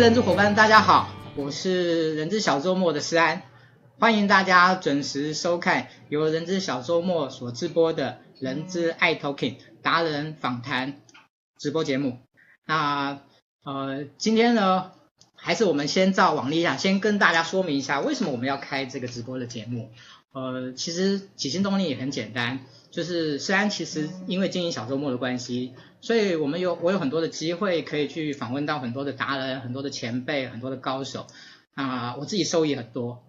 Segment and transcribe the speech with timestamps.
[0.00, 3.42] 人资伙伴，大家好，我是人资小周末的施安，
[3.98, 11.00] 欢迎大家准时收看由人资小周末所直播的人资爱 Talking 达人访谈
[11.58, 12.18] 直播节目。
[12.64, 13.18] 那
[13.64, 14.92] 呃，今天呢，
[15.34, 19.90] 还是我们先照往例一下，先跟大家说明一下为什么我们要开这个直播的节目。
[20.32, 22.60] 呃，其实起心动念也很简单，
[22.98, 25.72] 就是虽然其实因为经营小周末的关系。
[26.00, 31.26] 所以我们有我有很多的机会可以去访问到很多的达人、很多的前辈、很多的高手
[31.74, 33.24] 啊，我自己收益很多。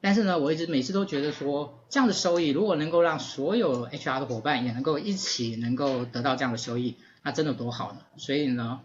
[0.00, 8.00] 但是呢，我一直每次都觉得说，这样的收益如果能够让所有 HR 的伙伴也能够一起能够得到这样的收益，那真的多好呢。
[8.16, 8.80] 所以呢，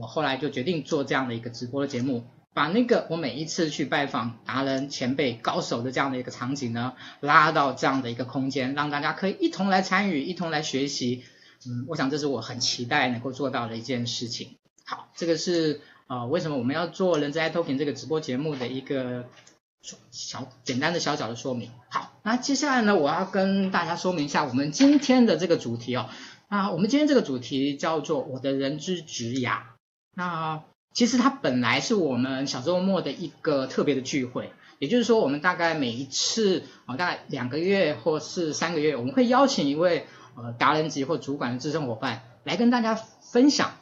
[0.00, 2.24] 我后来就决定做这样的一个直播的节目，
[2.58, 11.22] 把那个我每一次去拜访达人、前辈、高手的这样的一个场景呢，拉到这样的一个空间，让大家可以一同来参与，一同来学习。
[11.64, 14.56] 嗯，我想这是我很期待能够做到的一件事情。
[14.84, 19.26] 好，这个是呃为什么我们要做人资 Talking 这个直播节目的一个
[20.10, 21.70] 小简单的小小的说明。
[21.90, 26.10] 好，那接下来呢，我要跟大家说明一下我们今天的这个主题哦。
[26.48, 29.60] 那我们今天这个主题叫做我的人之职涯。
[30.16, 30.64] 那
[30.98, 40.08] 其实它本来是我们小周末的一个特别的聚会，也就是说，我们大概每一次啊、哦，大概两个月或是三个月，我们会邀请一位。
[40.40, 43.72] 呃，达人级或主管的资深伙伴来跟大家分享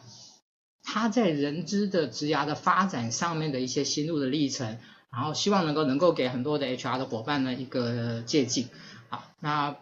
[0.83, 4.79] 他在人资的职涯的发展上面的一些心路的历程，
[5.13, 8.71] 然后希望能够能够给很多的 HR 的伙伴呢一个借鉴。
[9.11, 9.77] 好，那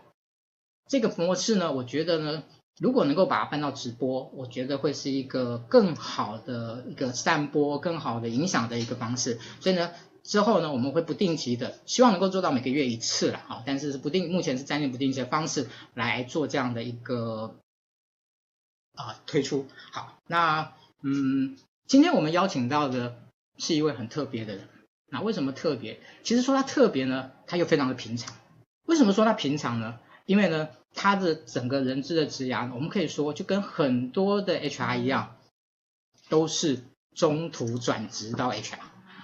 [0.88, 2.42] 这个模式呢，我觉得呢，
[2.78, 9.38] 如果能够把它搬到直播，我觉得会是一个更好的一个散播、更好的影响的一个方式。
[9.60, 9.90] 所以呢。
[10.26, 17.56] 之后呢，我们会不定期的，希望能够做到每个月一次了啊，但是是不定，目前是暂定不定期的方式来做这样的一个
[18.94, 19.66] 啊推出。
[19.92, 23.18] 好，那嗯，今天我们邀请到的
[23.58, 24.66] 是一位很特别的人。
[25.10, 26.00] 那为什么特别？
[26.22, 28.34] 其实说他特别呢，他又非常的平常。
[28.86, 30.00] 为什么说他平常呢？
[30.24, 35.36] 因为呢，他的整个人资的职涯，我们可以说就跟很多的 HR 一样，
[36.28, 36.78] 都是
[37.14, 38.78] 中途转职到 HR。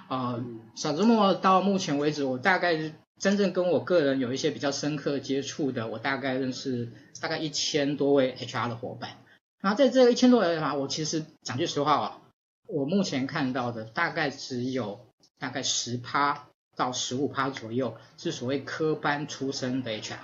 [0.08, 0.44] 呃，
[0.74, 9.18] 小周末到目前为止，我大概真正跟我个人有一些比较深刻接触的，我大概认识大概一千多位 HR 的伙伴。
[9.60, 12.18] 然后在这一千多位的话，我其实讲句实话啊，
[12.66, 15.06] 我目前看到的大概只有
[15.38, 20.16] 大概十趴到十五趴左右是所谓科班出身的 HR。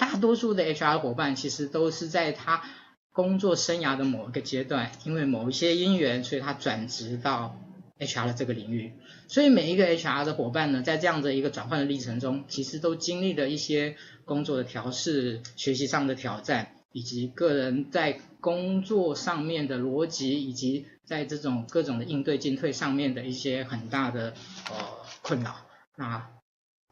[0.00, 2.64] 大多数的 HR 伙伴其实都是在他
[3.12, 7.56] 工作生涯的某一个阶段，因为某一些因缘，所以他转职到。
[8.00, 8.94] HR 的这个领域，
[9.28, 13.94] 所以每一个 HR 的伙伴呢，在这样的一个转换的历程中，其实都经历了一些
[14.24, 24.32] 工作的调试、学习上的挑战，以及个人在工作上面的逻辑，以及在这种各种的应对进退上面的一些很大的
[24.70, 24.76] 呃
[25.20, 25.56] 困扰。
[25.94, 26.30] 那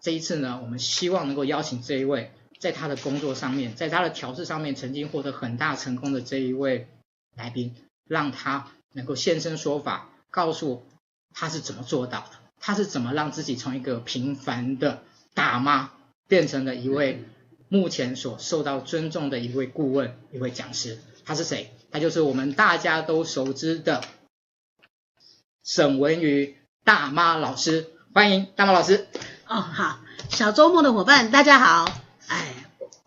[0.03, 6.89] 这一次呢，我们希望能够邀请这一位，在他的工作上面，在他的调试上面曾经获得很大成功的这一位
[7.37, 7.75] 来宾，
[8.07, 10.85] 让他能够现身说法，告诉。
[11.35, 12.31] 他是怎么做到的？
[12.59, 15.03] 他是怎么让自己从一个平凡的
[15.35, 15.93] 大妈
[16.27, 17.23] 变成了一位
[17.69, 20.99] 目前所受到尊重的一位顾问、一位讲师？
[21.25, 21.71] 他是谁？
[21.93, 24.03] 他就是我们大家都熟知的
[25.63, 27.91] 沈文瑜大妈老师。
[28.15, 29.07] 欢迎大妈老师。
[29.47, 32.08] 哦，好，小周末的伙伴，大家好。
[32.29, 32.55] 哎，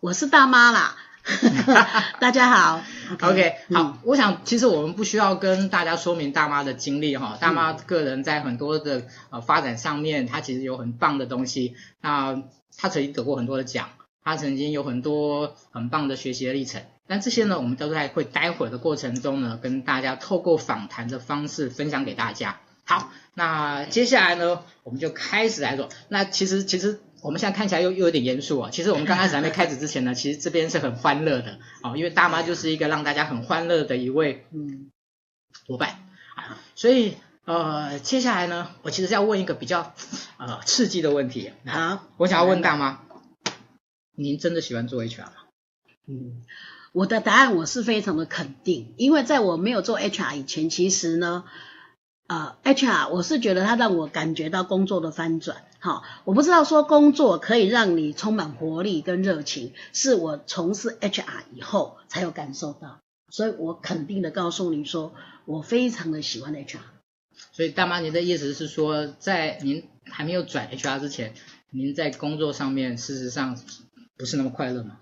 [0.00, 0.96] 我是大妈啦。
[2.18, 2.82] 大家好
[3.20, 12.42] ，OK，, okay、嗯、好，我想其实我们不需要跟大家说明大妈的经历哈，大妈个人在很多的呃发展上面，她其实有很棒的东西，那
[12.76, 13.90] 她曾经得过很多的奖，
[14.24, 22.58] 她曾经有很多很棒的学习的历程，但这些呢，我们都在会待会儿的过程中呢，跟大家透过访谈的方式分享给大家。
[22.84, 27.00] 好，那接下来呢，我们就开始来做，那其实其实。
[27.22, 28.70] 我们现在看起来又又有点严肃啊。
[28.70, 34.90] 其实我们刚开始还没开始之前呢，其实这边是很欢乐的啊，因为大妈就是一个让大家很欢乐的一位嗯
[35.66, 35.90] 伙伴
[36.34, 36.58] 啊。
[36.74, 37.14] 所以
[37.44, 39.94] 呃，接下来呢，我其实要问一个比较
[40.36, 42.06] 呃刺激的问题啊。
[42.16, 43.00] 我想要问大妈，
[44.16, 45.32] 您真的喜欢做 HR 吗？
[46.06, 46.42] 嗯，
[46.92, 51.44] 我的答案我是非常的肯定，因为在我没有做 HR 以前，其实呢。
[52.32, 55.66] 呃，HR，我是觉得它让我感觉到工作的翻转。
[55.80, 63.00] 好，我不知道说工作可以让你充满活力跟热情，是我从事 HR 以后才有感受到。
[63.28, 65.12] 所以我肯定的告诉你说，
[65.44, 66.78] 我非常的喜欢 HR。
[67.52, 71.34] 所以大妈，您的意思是说，在您还没有转 HR 之前，
[71.68, 73.58] 您在工作上面事实上
[74.16, 74.96] 不是那么快乐吗？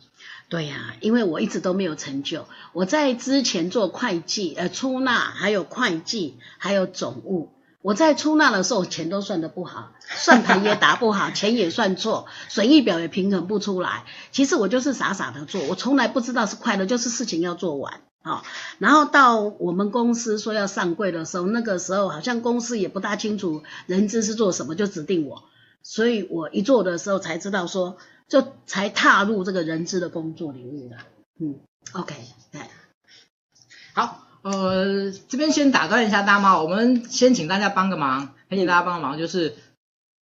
[0.50, 2.44] 对呀，因为我一直都没有成就。
[2.72, 7.50] 我在之前做会计、呃出纳，还有会计，还有总务，
[7.82, 14.04] 我在出纳的时候，钱都算得不好，算盘也打不好，钱也算错，损益表也平衡不出来。
[14.32, 18.42] 其实我就是傻傻的做，我从来不知道是快乐，就是事情要做完啊。
[18.78, 25.44] 然后到我们公司说要上柜的时候，那个时候好像公司也不大清楚人资是做什么，就指定我。
[25.84, 27.96] 所以我一做的时候才知道说，
[28.30, 30.96] 就才踏入这个人资的工作领域了。
[31.38, 31.60] 嗯
[31.92, 32.14] ，OK，
[32.50, 32.62] 对，
[33.92, 34.26] 好。
[34.42, 39.54] 呃，这边先打断一下大妈，我们先请大家帮个忙，请大家帮个忙，就是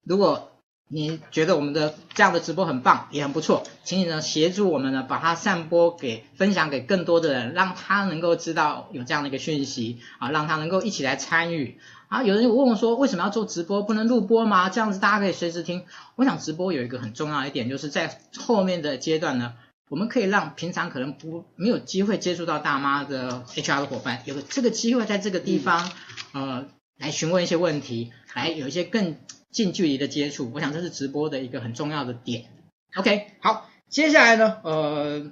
[0.03, 0.53] 如果
[0.87, 12.23] 你觉得我们的这样的直播很棒，也很不错，请你呢协助我们呢把它散播给分享给更多的人，让他能够知道有这样的一个讯息啊，让他能够一起来参与啊。
[12.23, 14.69] 有人问我说，为什么要做直播，不能录播吗？
[14.69, 15.85] 这样子大家可以随时听。
[16.15, 19.53] 我想直播有一个很重要的一点，就是在后面的阶段呢。
[19.89, 25.89] 我们可以让平常可能不没有机会接触到大妈的 HR 的伙伴，有个这个机会在这个地方，
[26.33, 26.65] 呃，
[26.97, 29.15] 来询问一些问题，来有一些更
[29.49, 30.51] 近距离的接触。
[30.53, 32.47] 我想这是直播的一个很重要的点。
[32.95, 35.31] OK，好，接下来呢，呃，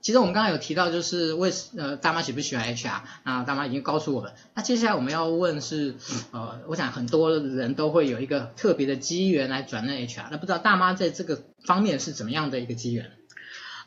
[0.00, 4.32] 其实我们刚刚有提到，就是为呃大妈喜不喜欢 HR，那大妈已经告诉我们。
[4.54, 5.94] 那接下来我们要问是，
[6.30, 13.10] 呃，我想很多人都会有一个特别的机缘来转任 HR，那不知道大妈在这个方面是怎么样的一个机缘？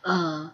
[0.01, 0.51] 呃，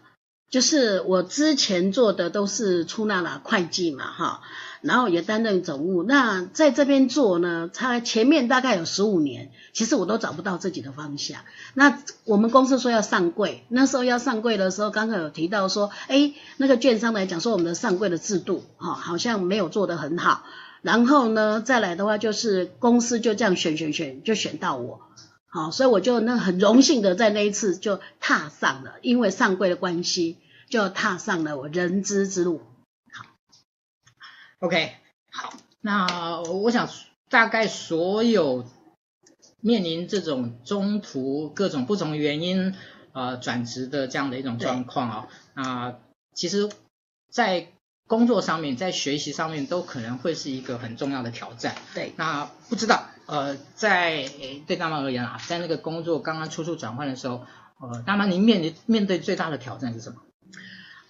[0.49, 4.41] 就是我之前做的都是出纳啦会计嘛，哈，
[4.81, 6.01] 然后也担任总务。
[6.03, 11.41] 那在这边做呢，他前面大概有十五年，其实我都找不到自己的方向。
[11.75, 20.45] 那我们公司说要上柜，那时候要上柜的时候，刚刚有提到说，哎，那个券商来讲说我们的上柜的制度，哈，好像没有做得很好。
[20.81, 25.01] 然后呢，再来的话就是公司就这样选选选，就选到我。
[25.51, 30.37] 好，所以我就那很荣幸的在那一次就踏上了，因为上柜的关系，
[30.69, 32.61] 就踏上了我人资之路。
[33.11, 33.25] 好
[34.59, 34.93] ，OK，
[35.31, 36.87] 好，那我想
[37.29, 38.65] 大概所有
[39.59, 42.75] 面临这种中途各种不同原因
[43.13, 45.99] 呃转职的这样的一种状况啊，那
[46.35, 46.69] 其实，
[47.31, 47.69] 在
[48.07, 51.75] 工作上面，在学习上面都可能会是一个很重要的挑战。
[51.95, 53.09] 对，那不知道。
[53.29, 54.27] 呃，在
[54.65, 57.43] 对大妈而言啊，在那个工作刚刚初初转换的时候，
[57.79, 60.15] 呃，大妈您面临面对最大的挑战是什么？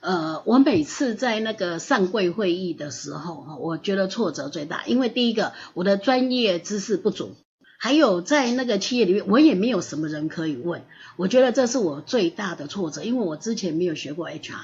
[0.01, 7.37] 呃，我每次在那个上柜会议的时候，我觉得挫折最大，因为第一个我的专业知识不足，
[7.77, 10.83] 还有在那个企业里面我也没有什么人可以问，
[11.15, 14.57] 我觉得这是我最大的挫折，因为我之前没有学过 HR，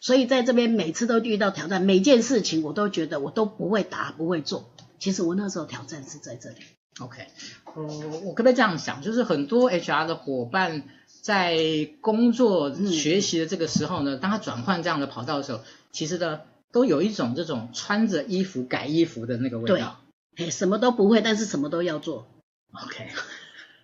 [0.00, 4.70] 所以在这边每次都遇到挑战，每件事情我都觉得我都不会答，不会做。
[4.98, 6.56] 其实我那时候挑战是在这里。
[7.00, 7.26] OK，
[7.74, 7.82] 呃，
[8.24, 10.84] 我可不可以这样想，就是很多 HR 的伙伴
[11.22, 20.00] 在工作学习的这个时候呢，当他转换这样的跑道的时候，其实呢，都有一种这种穿着衣服改衣服的那个味道。
[20.36, 22.26] 对，什么都不会，但是什么都要做。
[22.72, 23.08] OK，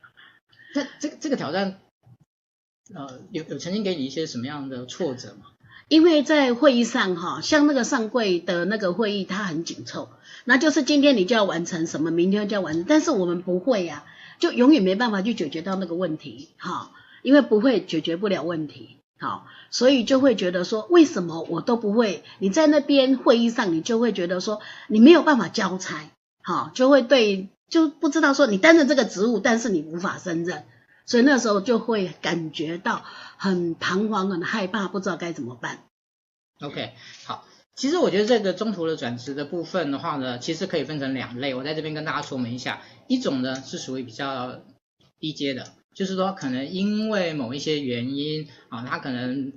[0.74, 1.80] 那这个这个挑战，
[2.94, 5.46] 呃，有有曾经给你一些什么样的挫折吗？
[5.88, 10.10] 因为在会议上哈，像那个上柜的那个会议，它很紧凑。
[10.44, 14.04] 那就是今天你就要完成什么，明天就要完成，但是我们不会呀、
[14.38, 16.92] 就永远没办法去解决到那个问题，哈，
[17.22, 22.22] 因为不会解决不了问题，好，所以就会觉得说，为什么我都不会？
[22.38, 26.10] 你在那边会议上，你就会觉得说，你没有办法交差，
[26.42, 30.64] 好，就会对，就不知道说你担任这个职务，但是你无法胜任，
[31.06, 33.04] 所以那时候就会感觉到
[33.38, 35.84] 很彷徨、很害怕，不知道该怎么办。
[36.60, 36.92] OK，
[37.24, 37.46] 好。
[37.74, 41.54] 其实我觉得这个中途的转职的部分的话呢，其实可以分成两类。
[41.54, 44.62] 我在这边跟大家说明一下，一种呢是属于比较
[45.20, 49.52] 低阶的，就是说可能因为某一些原因啊，他可能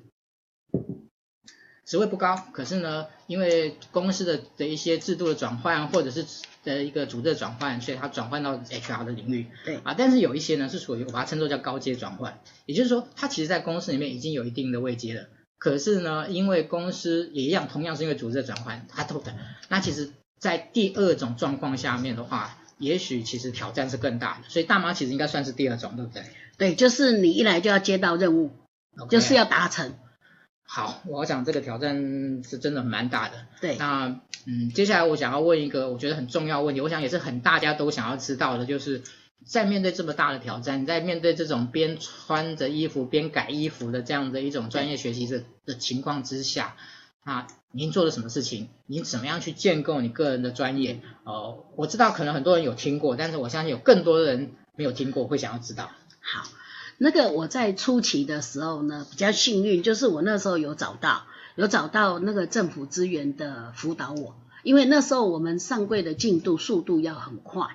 [1.92, 6.26] 职位不高，可是呢，因为公司的的一些制度的转换，或者是
[6.64, 9.48] 的一个组织的转换，所以他转换到 HR 的领域。
[9.66, 15.28] 对啊，但是有一些呢是属于我把它称作叫高阶转换，也就是说，他其实在公司里面已经有一定的位阶了。
[15.58, 19.36] 可是呢，因为公司也一样，同样是因为组织的转换，他都的。
[19.68, 24.48] 那其实，在第二种状况下面的话，也许其实挑战是更大的。
[24.48, 26.24] 所以大妈其实应该算是第二种，对不对？
[26.58, 28.52] 对，就是你一来就要接到任务
[28.96, 29.10] ，Okay.
[29.10, 29.94] 就是要达成。
[30.74, 33.46] 好，我想这个挑战是真的蛮大的。
[33.60, 33.76] 对。
[33.78, 39.02] 那嗯，接下来我想要问一个我觉得很重要的问题，我想也是很大家都想要知道的，就是。
[39.44, 46.76] 在面对这么大的挑战，在面对这种边穿着衣服边改衣服的这样的一种专业学习的的情况之下，
[47.24, 48.70] 啊，您做了什么事情？
[48.86, 51.02] 您怎么样去建构你个人的专业？
[51.24, 55.90] 呃，我知道可能很多人有听过，但是我相信有更多的人没有听过，会想要知道。
[56.20, 56.48] 好，
[57.04, 61.24] 那个我在初期的时候呢，比较幸运，就是我那时候有找到
[61.56, 64.36] 有找到那个政府资源的辅导我。
[64.62, 67.70] 因为那时候我们上柜的进度速度要很快。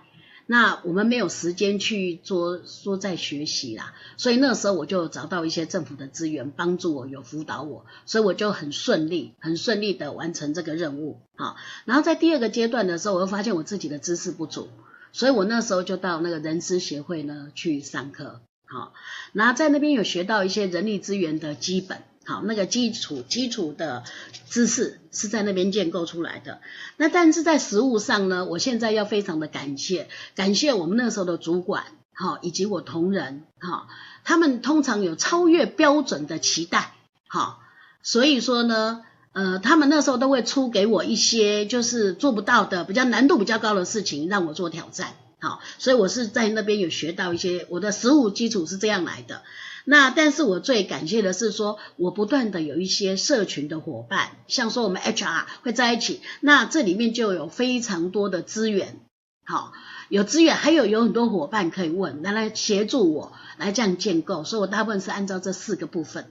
[0.46, 11.18] 那我们没有时间去做说在学习啦，所以那时候我就找到一些政府的资源帮助我，有辅导我，所以我就很顺利、很顺利的完成这个任务。
[11.34, 14.68] 好，然后在第二个阶段的时候，我又发现我自己的知识不足，
[15.12, 18.40] 所以我那时候就到那个人资协会呢去上课。
[18.66, 18.92] 好，
[19.32, 22.02] 然后在那边有学到一些人力资源的基本。
[22.28, 24.02] 好，那个基础基础的
[24.50, 26.60] 知识是在那边建构出来的。
[26.96, 33.86] 那但是在实务上呢，我现在要非常的感谢，感谢我们那时候的主管，好，以及我同仁，好，
[34.24, 36.94] 他们通常有超越标准的期待，
[37.28, 37.60] 好，
[38.02, 45.14] 所以说呢，呃，他们那时候都会出给我一些就是做不到的、比较难度比较高的事情，让我做挑战，
[45.46, 49.44] 好，所以我是在那边有学到一些，我的实务基础是这样来的。
[49.84, 58.98] 那但是我最感谢的是说，我不断的有一些社群的伙伴，像说我们 HR 会在一起，那这里面就有非常多的资源，
[59.44, 59.72] 好，
[60.08, 66.24] 有资源，还有有很多伙伴可以问，来来协助我来这样建构，所以我大部分是按照这四个部分。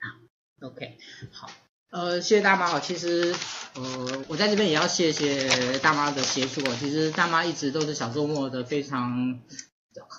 [0.00, 0.98] 好，OK，
[1.30, 1.48] 好，
[1.90, 3.34] 呃，谢谢大妈哦，其实
[3.74, 9.40] 呃，我在这边也要谢谢大妈的协助哦，其实大妈一直都是小周末的非常。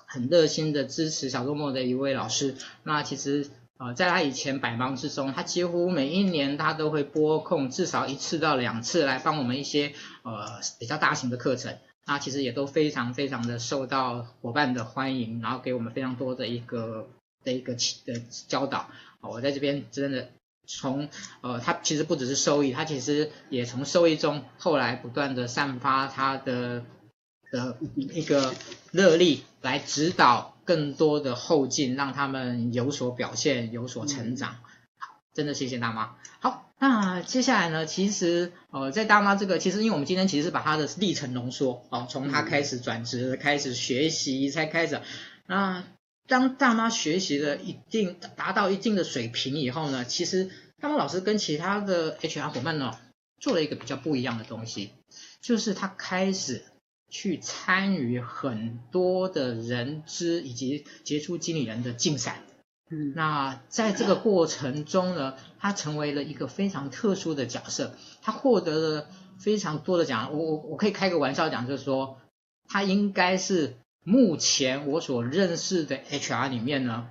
[0.06, 2.56] 很热心的支持小周末的一位老师。
[2.84, 11.78] 那其实呃，在他以前百忙之中，他几乎每一年他都会拨空至少一次到两次来帮我们一些呃比较大型的课程。
[12.06, 17.08] 那其实也都非常非常的受到伙伴的欢迎，然后给我们非常多的一个
[17.46, 18.90] 的一个的教导。
[19.22, 20.30] 我在这边真的
[20.66, 21.10] 从
[21.42, 26.84] 呃，他其实不只是收益，他其实也从收益中后来不断的散发他的。
[27.52, 28.56] 的一个
[28.94, 34.52] 热力来指导更多的后进，让他们有所表现，有所成长。
[34.98, 36.16] 好，真的谢谢大妈。
[36.40, 37.86] 好，那接下来呢？
[37.86, 45.02] 其实呃，在大妈这个，其实因为我们今天其实是把她的历程浓缩，哦，从她开始转职，开始学习，才开始。
[45.46, 45.84] 那
[46.28, 50.50] 当大妈学习了一定达到一定的水平以后呢，其实
[50.80, 52.98] 大妈老师跟其他的 HR 伙伴呢，
[53.40, 54.92] 做了一个比较不一样的东西，
[55.42, 56.64] 就是他开始。
[57.14, 62.42] 去参与很多的人资以及杰出经理人的竞赛，
[62.90, 70.32] 嗯，那在这个过程中呢，他成为了一个非常特殊的角色，他获得了非常多的奖。
[70.32, 72.18] 我我我可以开个玩笑讲，就是说，
[72.70, 77.08] 他应该是目前我所认识的 HR 里面呢，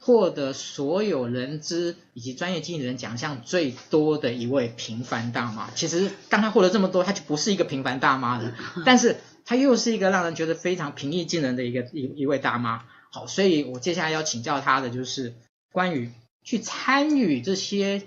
[0.00, 8.54] 获得所有人资以及专业经理人奖项最多的一位平凡大妈，其实当他获得这么多，他就不是一个平凡大妈了，
[8.86, 12.84] 但是他又是一个让人觉得非常平易近人的一个一一位大妈。
[13.12, 15.34] 好，所以我接下来要请教他的就是
[15.72, 16.10] 关于
[16.42, 18.02] 去参与这些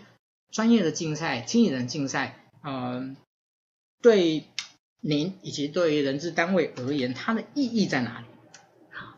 [0.51, 3.16] 专业的竞赛、经理人竞赛，嗯，
[4.01, 4.46] 对
[5.01, 8.25] 您以及对于人资单位而言，它的意义在哪里？
[8.91, 9.15] 好，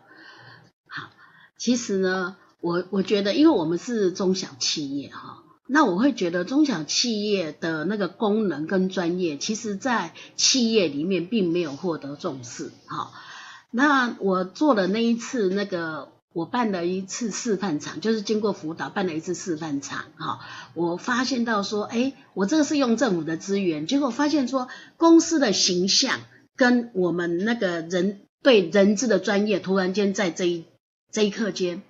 [0.87, 1.09] 好，
[1.57, 2.35] 其实呢。
[2.63, 13.11] 我我觉得，因为我们是中小企业哈，那我会觉得中小企业的那个功能跟专业，其实在企业里面并没有获得重视哈。
[13.71, 20.39] 那我做了那一次那个，我办了一次示范场，就是经过辅导办了一次示范场哈，
[20.73, 26.19] 我发现到说，哎，我这个是用政府的资源，结果发现说公司的形象
[26.55, 30.65] 跟我们那个人对人资的专业，突然间在这一
[31.11, 31.81] 这一刻间。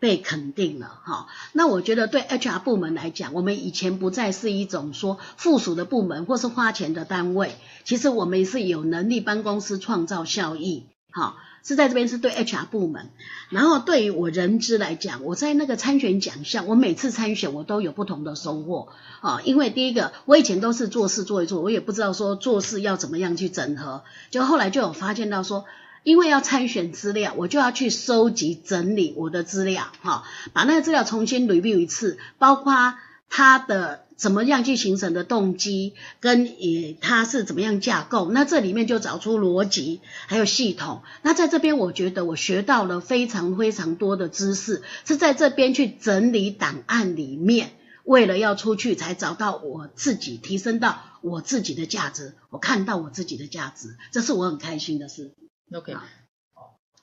[0.00, 7.54] 被肯定了哈，那我觉得对 HR 部门来讲，我们以前不再是一种说附属的部门或是花钱的单位，
[7.84, 13.10] 其实我们也是有能力帮公司创造效益，好，是在这边是对 HR 部门。
[13.48, 18.88] 然后对于我人资来讲，我在那个参选奖项，我每次参选我都有不同的收获
[19.20, 25.64] 啊，因为第一个我以前都是做事做一做，我也不知道说做事要怎么样去整合，就后来就有发现到说。
[26.02, 30.24] 因为要参选资料，我就要去收集整理我的资料，哈，
[30.54, 32.94] 把那个资料重新 review 一次，包括
[33.28, 41.00] 他的怎么样去形成的动机，跟也它是怎么样架构，那这里面就找出逻辑，还有系统。
[41.22, 47.70] 那在这边，我觉得我学到了非常非常多的知识，是在这边去整理档案里面，
[48.04, 55.32] 为了要出去才找到我自己，提升到我自己的价值，我看到我自己的价值，这是我很开心的事。
[55.74, 55.96] OK，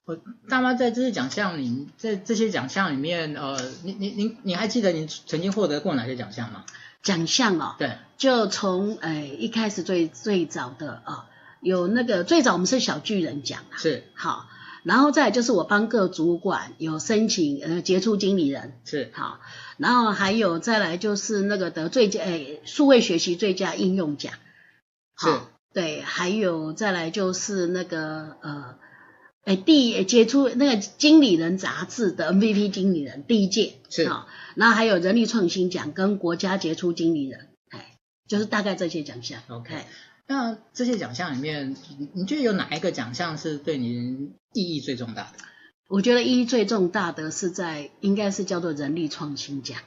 [0.06, 6.64] 我大妈在这些奖项里，在这些奖项里面，呃，你你你你还记得你曾经获得过哪些奖项吗？
[7.04, 11.24] 奖项哦，对，就从诶一开始最最早的啊、哦，
[11.62, 14.04] 有那个最早我们是小巨人奖啊，是。
[14.13, 14.48] 好，
[14.84, 18.80] 然后再来就是我帮各主管有申请呃杰出经理人。
[18.86, 19.12] 是。
[19.13, 19.39] 好，
[19.77, 24.34] 然后还有再来就是那个得最佳诶数位学习最佳应用奖。
[25.18, 25.27] 是，
[25.74, 28.75] 对，还有再来就是那个呃，
[29.48, 37.96] 哎，第杰出那个经理人杂志的 MVP 经理人第一届是啊，然后还有人力创新奖跟国家杰出经理人，哎，
[38.27, 39.42] 就是大概这些奖项。
[39.48, 39.86] OK，
[40.27, 45.38] 那这些奖项里面，你你觉得有哪一个奖项是对你意义最重大的？
[45.88, 49.80] 我觉得意义最重大的是在应该是叫做人力创新奖。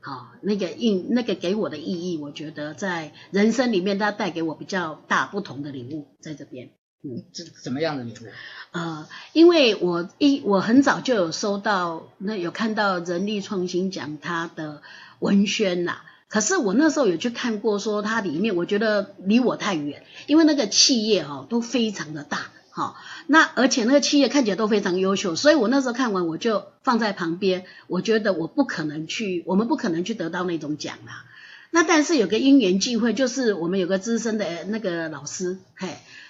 [0.00, 6.70] 好，那个印那个给我的意义，我觉得在人生里面，它带给我比较大不同的领悟，在这边。
[7.04, 8.28] 嗯，这怎么样的礼物？
[8.70, 14.82] 呃，因为我一我很早就有收到，那有看到人力创新奖它的
[15.18, 22.50] 文宣呐、啊，可是我那时候有去看过，说它里面我觉得离我太远，因为那个企业哈、哦、都非常的大。
[22.70, 31.24] 好，那而且那个企业看起来都非常优秀，所以我那时候看完我就放在旁边，我觉得我不可能去，我们不可能去得到那种奖啦。
[31.70, 35.88] 那但是有个因缘际会，就是我们有个资深的那个老师，嘿，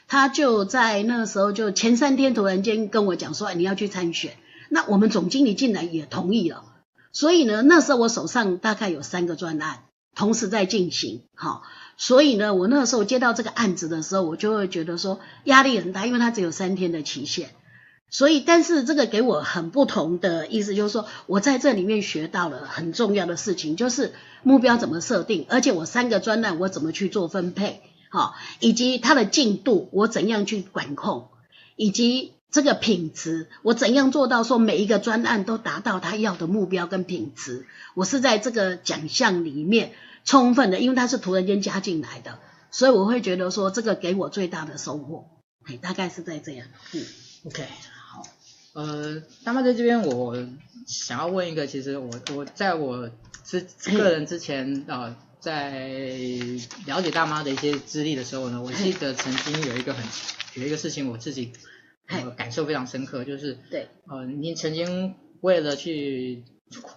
[0.09, 4.37] 他就在那个时候就前三天突然间跟我讲说，哎，你要去参选，
[4.68, 6.64] 那我们总经理竟然也同意了，
[7.12, 11.62] 所以呢，那时候我手上大概有三个专案同时在进行，好。
[11.99, 17.50] 所以呢，我那时候接到这个案子的时候，我就会觉得说压力很大，因为它只有三天的期限。
[18.09, 27.82] 所以，但是这个给我很不同的意思，就是说我在这里面学到了很重要的事情，就是目标怎么设定，而且我三个专案我怎么去做分配，
[28.12, 31.28] 好，以及它的进度我怎样去管控，
[31.76, 37.66] 以及这个品质我怎样做到说每一个专案都达到他要的目标跟品质。
[37.95, 39.92] 我是在这个奖项里面。
[40.25, 42.38] 充分的，因为他是突然间加进来的，
[42.71, 45.28] 所以我会觉得说这个给我最大的收获，
[45.64, 46.69] 哎，大概是在这样。
[46.92, 47.04] 嗯
[47.47, 47.66] ，OK，
[48.07, 48.23] 好，
[48.75, 50.37] 呃，那么在这边我
[50.87, 53.11] 想要问一个，其实我我在我
[53.45, 53.66] 之
[53.99, 55.71] 个人之前啊、在
[56.87, 60.02] 了解大妈的一些资历的时候呢，我记得曾经有一个很
[60.55, 61.52] 有一个事情我自己
[62.07, 66.45] 呃感受非常深刻，就是对，呃，您曾经为了去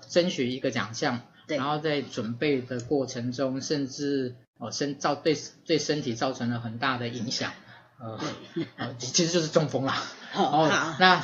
[0.07, 1.21] 争取一个奖项。
[1.47, 7.51] 然后在准备的过程中，甚至哦身造对对身体造成了很大的影响，
[7.99, 8.19] 呃，
[8.77, 10.01] 呃其实就是中风啦。
[10.33, 11.23] 哦，好，那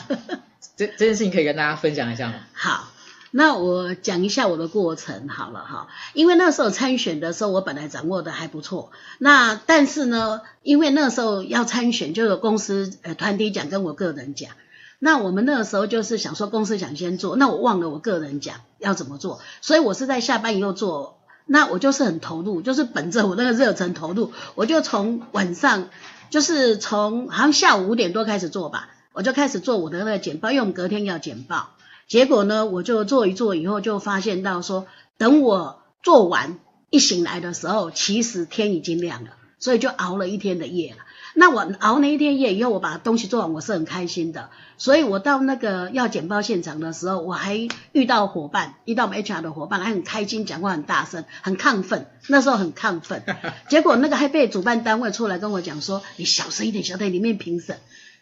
[0.78, 2.36] 这这件事情可以跟大家分享一下吗？
[2.54, 2.92] 好，
[3.32, 14.52] 那我讲一下我的过程好了哈，因为那时候参选的时候，我本来掌握的还不错，那但是呢，因为那时候要参选，就有公司呃团体奖跟我个人奖。
[15.00, 21.18] 那我们那个时候就是想说，公司想先做，那我忘了我个人讲要怎么做，所以我是在下班以后做。
[21.48, 25.90] 那我就是很投入，就是本着我那个热忱投入，我就从晚上，
[26.30, 31.72] 就是从好像下午五点多开始做吧，我就开始做我的那个简报，因为我们隔天要简报。
[32.12, 34.86] 结果呢，我就做一做以后，就发现到说，
[35.18, 40.98] 等我做完一醒来的时候，其实天已经亮了，所以就熬了一天的夜了。
[41.36, 44.50] 那我熬那一天夜以后，我把东西做完，我是很开心的。
[44.78, 52.08] 所以我到那个要简报现场的时候，我还遇到伙伴，遇到我们 HR 的伙伴，还很开心，讲话很大声，很亢奋。
[52.28, 53.24] 那时候很亢奋，
[53.70, 57.78] 结果那个还被主办单位出来跟我讲说：“你小声一点，小声里面评审。”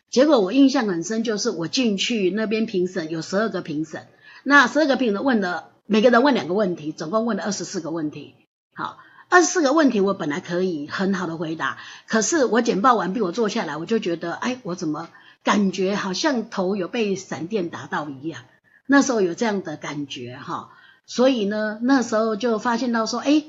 [0.09, 4.07] 结果我印象很深，就是我进去那边评审有十二个评审，
[4.43, 8.35] 那十二个评审问了每个人问两个问题，总共问了二十四个问题。
[8.73, 8.97] 好。
[9.31, 15.07] 二十四个问题，我本来可以很好的回答，可是我简报完毕，我坐下来，我就觉得，哎，我怎么
[15.43, 18.41] 感觉好像头有被闪电打到一样？
[18.87, 20.71] 那时候有这样的感觉哈，
[21.05, 23.43] 所以呢，那时候就发现到说，哎，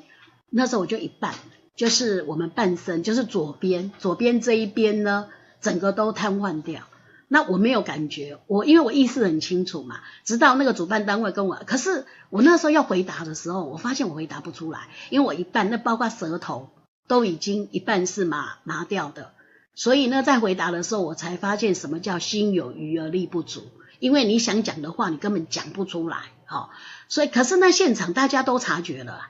[0.50, 1.32] 那时候我就一半，
[1.74, 5.28] 就是我们半身，就是左边，左边这一边呢，
[5.60, 6.82] 整个都瘫痪掉。
[7.32, 16.70] 那我没有感觉，我因为我意识很清楚嘛，直到那个主办单位跟我，可是我那时候要回答的时候，我发现我回答不出来，因为我一半，那包括舌头
[17.06, 19.30] 都已经一半是麻麻掉的，
[19.76, 23.62] 所以呢，在回答的时候，我才发现什么叫心有余而力不足，
[24.00, 26.70] 因为你想讲的话，你根本讲不出来，好，
[27.08, 29.20] 所以可是那现场大家都察觉了，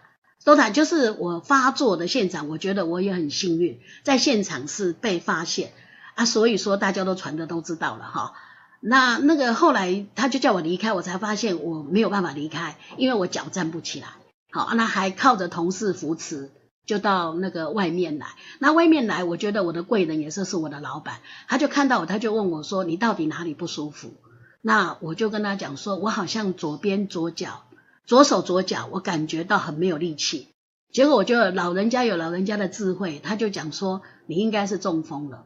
[0.44, 5.72] 都察，就是我发作的现场，我觉得我也很幸运，在现场是被发现。
[6.14, 8.32] 啊，所以说大家都传的都知道了哈。
[8.80, 14.08] 那那个后来他就叫我离开，我才发现我没有办法离开，因为我脚站不起来。
[14.50, 16.50] 好，那还靠着同事扶持，
[16.86, 18.26] 就到那个外面来。
[18.58, 24.14] 那外面来，我觉得我的贵人也是是我的老板，他就看到我，他就问我说：“你到底哪里不舒服？”
[24.62, 27.64] 那我就跟他讲说：“我好像左边左脚，
[28.06, 30.48] 左手左脚，我感觉到很没有力气。”
[30.92, 35.44] 结果我就老人家有老人家的智慧，他就讲说：“你应该是中风了。”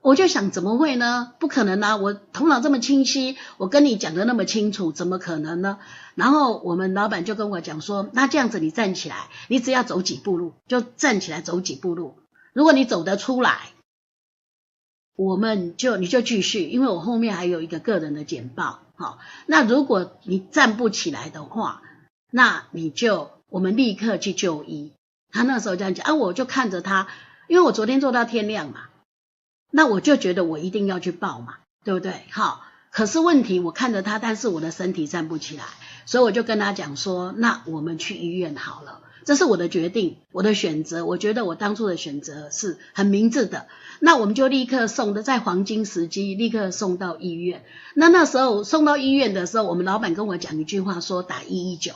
[0.00, 1.34] 我就想怎么会呢？
[1.40, 1.96] 不可能啊！
[1.96, 5.78] 我头脑这么清晰，我跟你讲的那么清楚，怎么可能呢？
[6.14, 12.14] 然后我们老板就跟我讲说，那这样子你站起来，你只要走几步路，就站起来走几步路。
[12.52, 13.72] 如果你走得出来，
[15.16, 21.82] 我们就你就继续，因为我后面还有一个个人的简报，好，那如果你站不起来的话，
[22.30, 24.92] 那你就我们立刻去就医。
[25.30, 27.08] 他那时候这样讲，啊，我就看着他，
[27.48, 28.88] 因为我昨天做到天亮嘛，
[29.70, 31.54] 那我就觉得我一定要去报嘛，
[31.84, 32.12] 对不对？
[32.30, 35.64] 好，可是问题我看着他，但是我的身体站不起来，
[36.06, 39.00] 所以我就跟他讲说，那我们去医院好了。
[39.24, 41.04] 这是我的决定，我的选择。
[41.04, 43.66] 我觉得我当初的选择是很明智的。
[44.00, 47.62] 那我们就立刻送的，在黄金时机立刻送到医院。
[47.94, 51.92] 那那时候送到医院的时候，我们老板跟我讲一句话，说打一一九。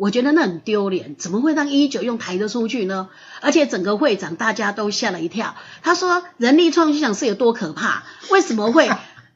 [0.00, 3.10] 我觉得那很丢脸，怎么会让一一九用抬得出去呢？
[3.42, 5.56] 而且整个会场大家都吓了一跳。
[5.82, 8.04] 他说人力创新奖是有多可怕？
[8.30, 8.88] 为什么会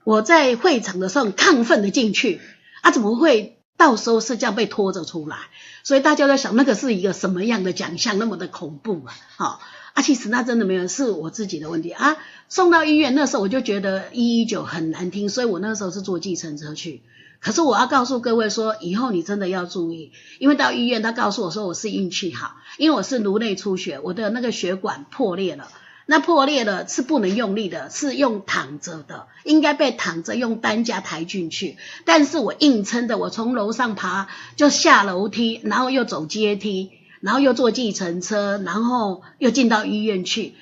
[0.04, 2.40] 我在会场的时候很亢奋的进去
[2.80, 2.90] 啊？
[2.90, 5.36] 怎么会到时候是这样被拖着出来？
[5.82, 9.12] 所以大家在想，那个是一个什么样的奖项，那么的恐怖啊？
[9.36, 9.60] 好
[9.92, 12.16] 啊，其实那真的没有，是我自己的问题啊。
[12.48, 17.02] 送到医院那时候，我就觉得一一九很难听，所以我那时候是坐计程车去。
[17.44, 25.68] 可是我要告诉各位说，以后你真的要注意，因为到医院他告诉我说我是运气好，因为我是颅内出血，我的那个血管破裂了。
[26.06, 31.76] 那破裂了是不能用力的，是用躺着的，应该被躺着用担架抬进去。
[32.06, 40.54] 但是我硬撑的，我从楼上爬就下楼梯，然后又走阶梯，然后又坐计程车，然后又进到医院去，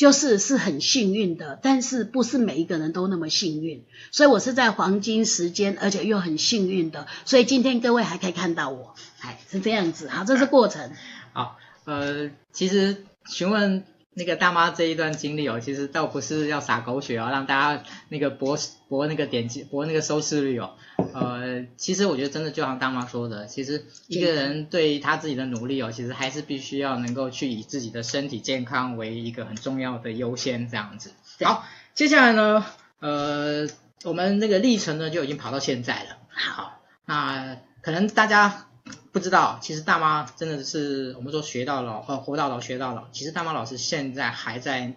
[0.00, 1.58] 就是是很幸运的。
[1.62, 7.06] 但是不是每一个人都那么幸运，所以我是在黄金时间，而且又很幸运的。
[7.26, 10.08] 所以今天各位还可以看到我，哎，是这样子。
[10.08, 10.90] 好，这是过程。
[11.34, 13.84] 好，呃，其实询问。
[14.20, 20.74] 那个大妈这一段经历哦，其实倒不是要撒狗血哦，让大家那个博博那个点击博那个收视率哦。
[21.14, 31.12] 呃，其实我觉得真的就像大妈说的，其实一个人对他自己的努力哦，其实还是必须要能够去以自己的身体健康为一个很重要的优先这样子。
[31.42, 32.66] 好，接下来呢，
[32.98, 33.66] 呃，
[34.04, 36.18] 我们那个历程呢就已经跑到现在了。
[36.28, 38.66] 好，那可能大家。
[39.12, 43.08] 不知道，其实大妈真的是我们说学到老，呃，活到老学到老。
[43.10, 44.94] 其实大妈老师现在还在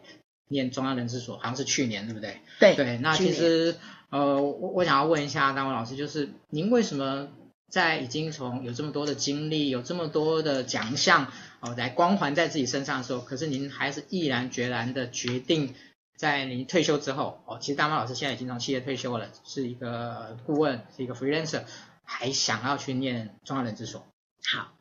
[0.50, 2.40] 念中央人事所，好像是去年，对不对？
[2.60, 2.98] 对对。
[3.00, 3.76] 那其实
[4.10, 7.30] 呃，我我想要问一下大妈老师，就是您为什么
[7.70, 15.74] 在已经从有这么多的经历，有这么多的奖项哦，来光环在自己身上的时候，可是您还是毅然决然的决定
[16.16, 21.64] 在您退休之后哦，其实大妈老师现在已经从企业退休了，是一个顾问，是一个 freelancer。
[22.04, 24.08] 还想要去念中央人资所？
[24.44, 24.74] 好，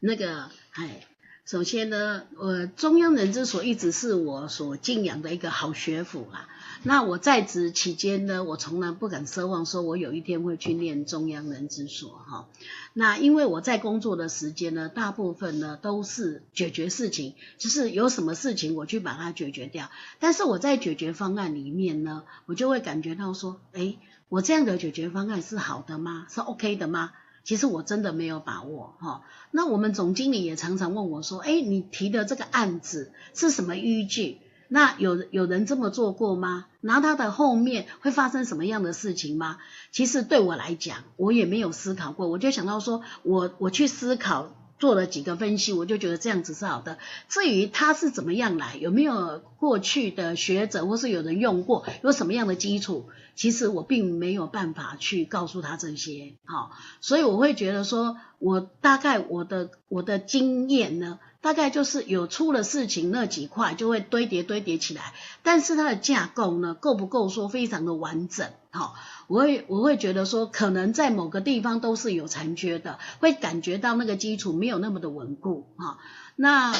[0.00, 1.06] 那个，哎，
[1.44, 6.48] 首先呢，我，中央人资所一直是我所敬仰的一个好学府啦。
[6.84, 12.48] 那我在职期间呢，我从来不敢奢望说我有一天会去念中央人资所哈。
[12.92, 19.90] 那因为我在工作的时间呢，大部分呢都是解决事情，就是有什么事情我去把它解决掉。
[20.20, 23.96] 但是我在解决方案里面呢，我就会感觉到说，哎。
[24.28, 26.26] 我这样的解决方案是好的吗？
[26.28, 27.12] 是 OK 的吗？
[27.44, 29.22] 其实我真的没有把握哈。
[29.52, 34.38] 那我们总经理也常常问我说：“哎，你提的这个案子是什么依据？
[34.68, 36.66] 那有有人这么做过吗？
[36.82, 39.56] 然后他的后面会发生什么样的事情吗？”
[39.92, 42.28] 其实对我来讲，我也没有思考过。
[42.28, 44.54] 我就想到说，我我去思考。
[44.78, 46.98] 做了几个分析，我就觉得这样子是好的。
[47.28, 56.34] 至于他是怎么样来，有没有过去的学者或是有人用过，有什么样的基础，其实我并没有办法去告诉他这些。
[56.44, 68.48] 好，所以我会觉得说，我大概我的我的经验呢，大概就是有出了事情那几块就会堆叠堆叠起来，但是它的架构呢，够不够说非常的完整？
[68.70, 68.94] 好。
[69.28, 75.98] 我会我会觉得说，可能在某个地方都是有残缺的，会感觉到那个基础没有那么的稳固哈。
[76.34, 76.74] 那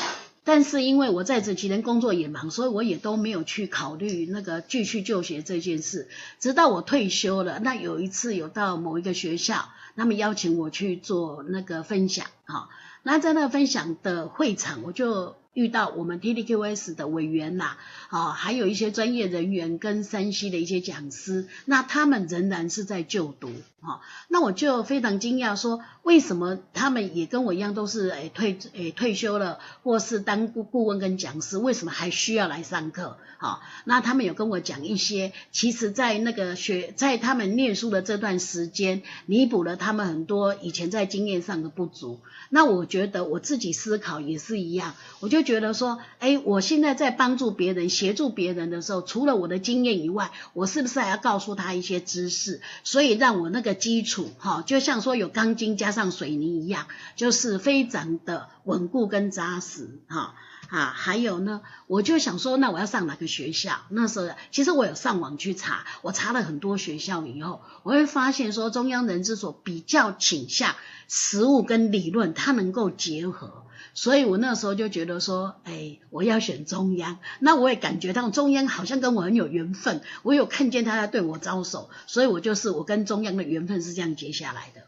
[0.44, 6.08] 但是因为我在这期间工作也忙，所以我也都没有去考虑那个继续就学这件事。
[6.40, 12.70] 直到我退休了，那有一次有到某一个学校，他们邀请我去做那个分享哈。
[13.08, 15.34] 那在那分享的会场，我就。
[15.54, 17.78] 遇到我们 T D Q S 的委员啦，
[18.10, 33.18] 啊，还有一些专业人员跟山西的一些讲师，那他们仍然是在就读，哈，那我就非常惊讶，说为什么他们也跟我一样都是诶退诶退休了，或是当顾顾问跟讲师，为什么还需要来上课？
[33.38, 42.20] 好，那他们有跟我讲一些，其实在那个学在他们念书的这段时间，弥补了他们很多以前在经验上的不足。
[42.50, 45.48] 那我觉得我自己思考也是一样，我就。
[45.48, 52.60] 觉得说，哎，我现在在帮助别人、协助别人的时候，除了我的经验以外，我是不是还要告诉他一些知识？
[52.84, 60.34] 所以让我那个的基础，哈，就像说有钢筋加上水泥一样，就是非常的稳固跟扎实，哈。
[60.70, 63.86] 啊，还有呢，我就想说，那我要上哪个学校？
[63.88, 70.74] 那时候其实我有上网去查，我查了很多学校以后，我会发现说，中央人资所比较倾向
[71.08, 73.64] 实务跟理论，它能够结合。
[73.98, 77.18] 所以我那时候就觉得说，哎，我要选中央。
[77.40, 84.82] 那我也感觉到中央好像跟我很有缘分，我有看见他在对我招手，所以我就是我跟中央的缘分是这样结下来的。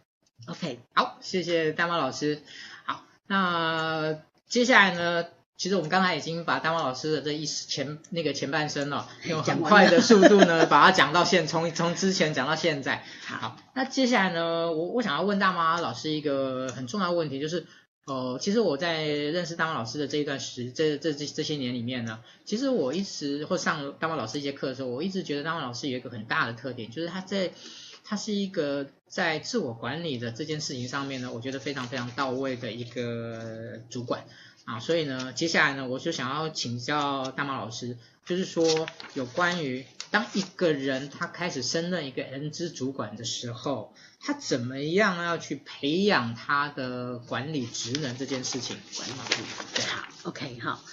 [0.46, 2.40] OK，好，谢谢大猫老师。
[2.84, 5.26] 好，那接下来呢？
[5.56, 13.02] 其实我们刚才已经把大猫老师的这一前那个前半生哦，用很快的速度呢，把它讲到现，从从之前讲到现在。
[13.26, 17.66] 好，那接下来呢，我我想要问大妈老师一个很重要的问题，就是。
[18.06, 27.52] 哦，其实我在认识大猫老师的这一段时，这这这这些年里面呢，其实我一直或上大猫老师一节课的时候，我一直觉得大猫老师有一个很大的特点，就是他在
[28.02, 34.24] 他是一个在自我管理的这件事情上面呢，我觉得非常非常到位的一个主管
[34.64, 34.80] 啊。
[34.80, 43.94] 所以呢，接下来呢，我就想要请教大猫老师，就是说有关于当一个人他开始升任一个人资主管的时候。
[44.22, 48.76] 他怎么样要去培养他的管理职能这件事情？
[48.94, 49.12] 管理
[49.74, 50.84] 对，好，OK，好，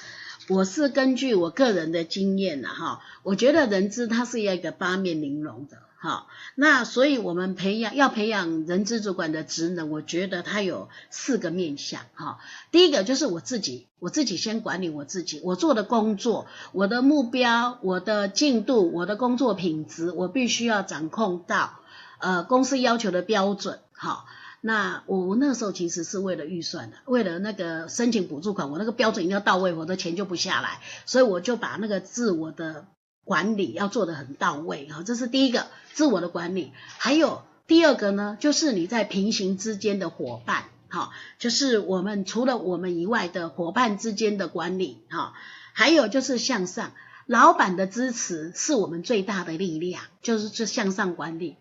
[0.49, 12.39] 我是根据我个人的经验呐，哈，我觉得人资它是要一个八面玲珑的，哈，那所以我们培养要培养人资主管的职能，我觉得它有四个面向，哈，
[12.71, 21.79] 第一个就是我自己，我自己先管理我自己，我做的工作，我的目标，我的进度，我的工作品质，我必须要掌控到。
[22.19, 24.25] 呃，公司要求的标准，好，
[24.62, 32.88] 那我我那时候其实是为了预算的，为了那个申请补助款，我那个标准一定要到位，我的钱就不下来，所以我就把那个自我的
[33.24, 36.72] 管理要做得很到位，好，这是第一个自我的管理。
[36.98, 45.34] 还有第二个呢，就是你在平行之间的伙伴，好，就是我们除了我们以外的伙伴之间的管理，好，
[45.74, 46.93] 还有就是向上，
[47.26, 51.58] 老板的支持是我们最大的力量，就是这向上管理。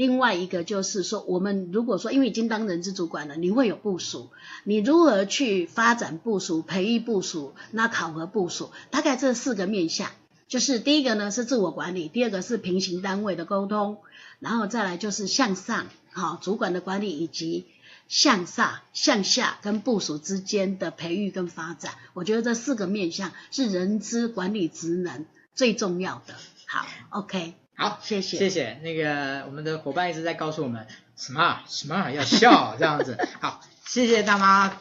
[0.00, 4.30] 另外一个就是说，我们如果说因为已经当人资主管了，你会有部署，
[4.64, 10.10] 你如何去发展部署、培育部署、那考核部署，大概这四个面向，
[10.48, 13.98] 就是第一个呢是自我管理，第二个是平行单位的沟通，
[14.38, 17.66] 然后再来就是向上，好，主管的管理以及
[18.08, 26.36] 向上、向下跟部署之间的培育跟发展，我觉得这四个面向是人资管理职能最重要的。
[26.64, 27.59] 好，OK。
[27.80, 28.74] 好，谢谢谢谢。
[28.82, 33.16] 那个我们的伙伴一直在告诉我们，smart smart 要笑这样子。
[33.40, 34.78] 好，谢谢大妈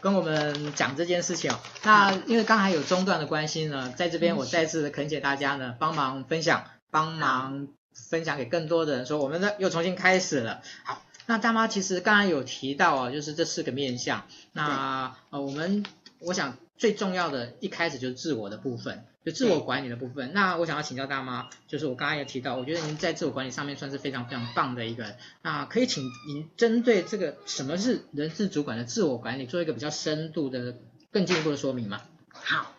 [0.00, 1.58] 跟我们讲这件事情哦。
[1.82, 10.62] 那因为刚才有中断的关系呢，在这边我再次的恳请大家呢帮忙分享，帮忙分享给更多的人，说我们的又重新开始了。
[10.84, 14.24] 好，那大妈其实刚才有提到啊，就是这四个面相。
[14.52, 15.84] 那呃，我们
[16.20, 19.06] 我想最重要的一开始就是自我的部分。
[19.24, 30.76] 就自我管理的部分，那我想要请教大妈，就是我刚刚也提到，我觉得您在自我管理上面算是非常非常棒的一个人，那可以请您针对这个什么是人事主管的自我管理，做一个比较深度的、
[31.12, 32.00] 更进一步的说明吗？
[32.32, 32.74] 好，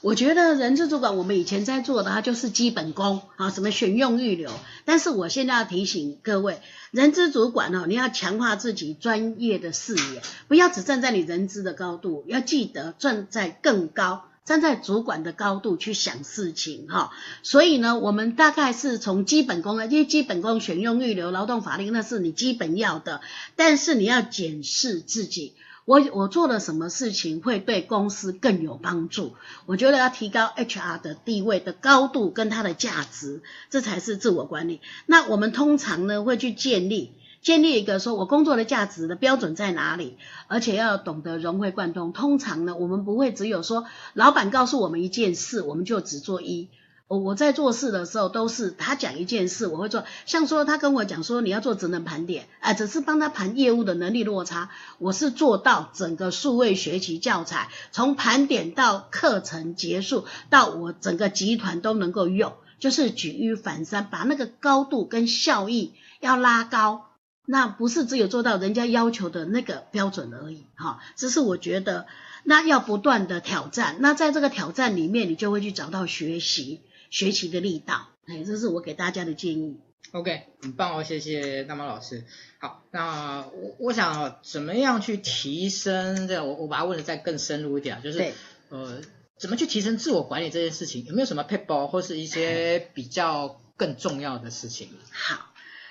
[0.00, 4.50] 我觉得人事主管我们以前在做的，它就是基本功啊，什么选用预留，
[4.84, 14.24] 但是我现在要提醒各位，人事主管哦，你要强化自己专业的视野，不要只站在你人资的高度，要记得站在更高。
[14.46, 17.10] 站在主管的高度去想事情，哈，
[17.42, 23.20] 所以呢，我们大概是从基本功，因为基本功选用预留劳动法令那是你基本要的，
[23.56, 25.54] 但是你要检视自己，
[25.84, 29.34] 我我做了什么事情会对公司更有帮助？
[29.66, 34.80] 我觉得要提高 HR 的地位的高度跟它的价值，这才是自我管理。
[35.06, 37.10] 那我们通常呢会去建立。
[37.46, 42.12] 建立一个说我工作的价值的标准在哪里，而且要懂得融会贯通。
[42.12, 46.68] 通常呢，我们不会只有说老板告诉我们一件事，我们就只做一。
[47.06, 50.02] 我我在做事的时候都是他讲一件事，我会做。
[50.24, 67.04] 像说他跟我讲说你要做职能盘点，哎，只是帮他盘业务的能力落差，我是做到整个数位学习教材，从盘点到课程结束，到我整个集团都能够用，就是举一反三，把那个高度跟效益要拉高。
[67.46, 72.06] 那不是只有做到人家要求的那个标准而已，哈，只是我觉得，
[72.44, 79.78] 那要不断的挑战，那在这个挑战里面，你就会去找到学习学习的力道，哎，这是我给大家的建议。
[80.12, 82.24] OK，很棒哦，谢谢大猫老师。
[82.58, 86.44] 好，那我我想怎么样去提升这个？
[86.44, 88.32] 我我把它问的再更深入一点，就是
[88.70, 89.00] 呃，
[89.38, 91.04] 怎么去提升自我管理这件事情？
[91.06, 94.90] 有没有什么 p a p e r 或是一些比较更重要的事情？
[95.10, 95.45] 好。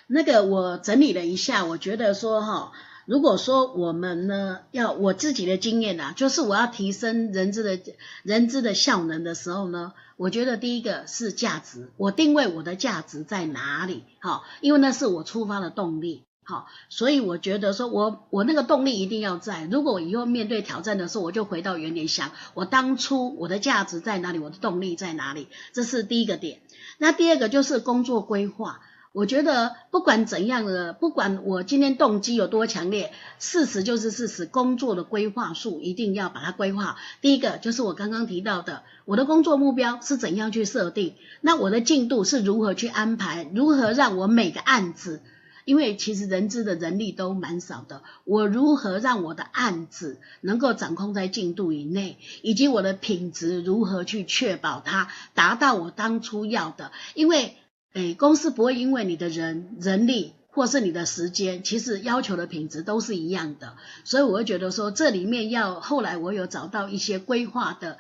[0.08, 2.72] 那个我整理了一下，我觉得说哈，
[3.06, 14.04] 如果说我们呢，要我自己的经验啊，就是我要提升人资的人资的效能的时候呢，我觉得第一个是价值，我定位我的价值在哪里？
[14.20, 16.24] 好，因为那是我出发的动力。
[16.48, 19.68] 好，所以我觉得说我我那个动力一定要在。
[19.72, 25.48] 如果我以后面对挑战的时候，我就回到原点想，我当初我的价值在哪里，我的动力在哪里？
[25.74, 26.60] 这是第一个点。
[27.00, 28.82] 那第二个就是工作规划。
[29.16, 34.46] 我觉得不管怎样的，不管我今天动机有多强烈，事实就是事实。
[34.46, 36.98] 工作的规划术一定要把它规划。
[37.22, 41.14] 第一个就是我刚刚提到的，我的工作目标是怎样去设定？
[41.40, 43.50] 那我的进度是如何去安排？
[43.54, 45.22] 如何让我每个案子，
[45.64, 56.92] 因为其实人资的人力都蛮少的，我如何让我的案子能够掌控在进度以内，以及我的品质如何去确保它达到我当初要的？
[57.14, 57.56] 因为
[57.96, 67.98] 诶，公司不会因为你的人人力或是你的时间，其实要求的品质都是一样的，所以我会觉得说，这里面要后来我有找到一些规划的，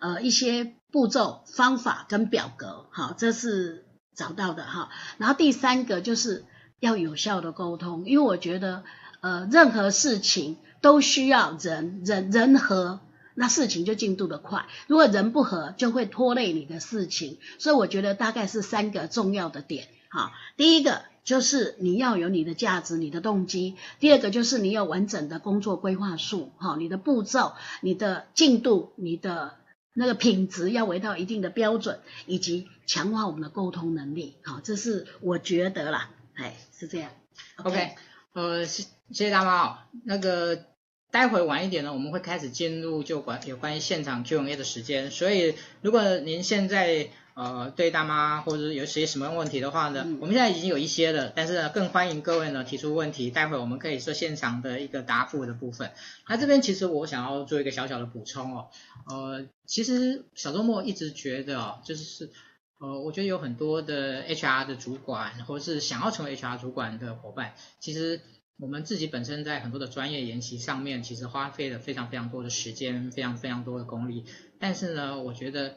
[0.00, 4.90] 呃，一些步骤、方法跟表格，好，这是找到的哈。
[5.18, 6.44] 然后第三个就是
[6.80, 8.82] 要有效的沟通，因为我觉得，
[9.20, 12.98] 呃，任何事情都需要人人人和。
[13.38, 17.38] 那事情就进度的快，如果人不和，就会拖累你的事情。
[17.58, 19.88] 所以我觉得大概是三个重要的点。
[20.08, 29.56] 好，第一个就是你要有你的价值、你的动机；第二个就是你有完整的工作规划术，好，你的步骤、你的进度、你的
[29.92, 34.36] 那个品质要维到一定的标准，以及强化我们的沟通能力。
[34.44, 37.10] 好，这是我觉得啦，哎，是这样。
[37.56, 37.90] OK，, okay
[38.32, 40.64] 呃，谢谢大妈，那个。
[41.10, 55.90] 待会晚一点呢，我们会开始进入就关有关于现场 Q&A 的时间，所以如果您现在呃对大妈或者有些什么问题的话呢，嗯、我们现在已经有一些了，但是呢更欢迎各位呢提出问题，待会我们可以做现场的一个答复的部分。
[56.28, 58.68] 那这边其实我想要做一个小小的补充哦，
[59.08, 62.30] 呃，其实小周末一直觉得哦，就是
[62.78, 68.20] 呃，我觉得有很多的 HR 的主管或者是想要成为 HR 主管的伙伴，其实。
[68.58, 74.24] 我们自己本身在很多的专业研习上面，其实花费了非常非常多的时间，非常非常多的功力。
[74.58, 75.76] 但是呢，我觉得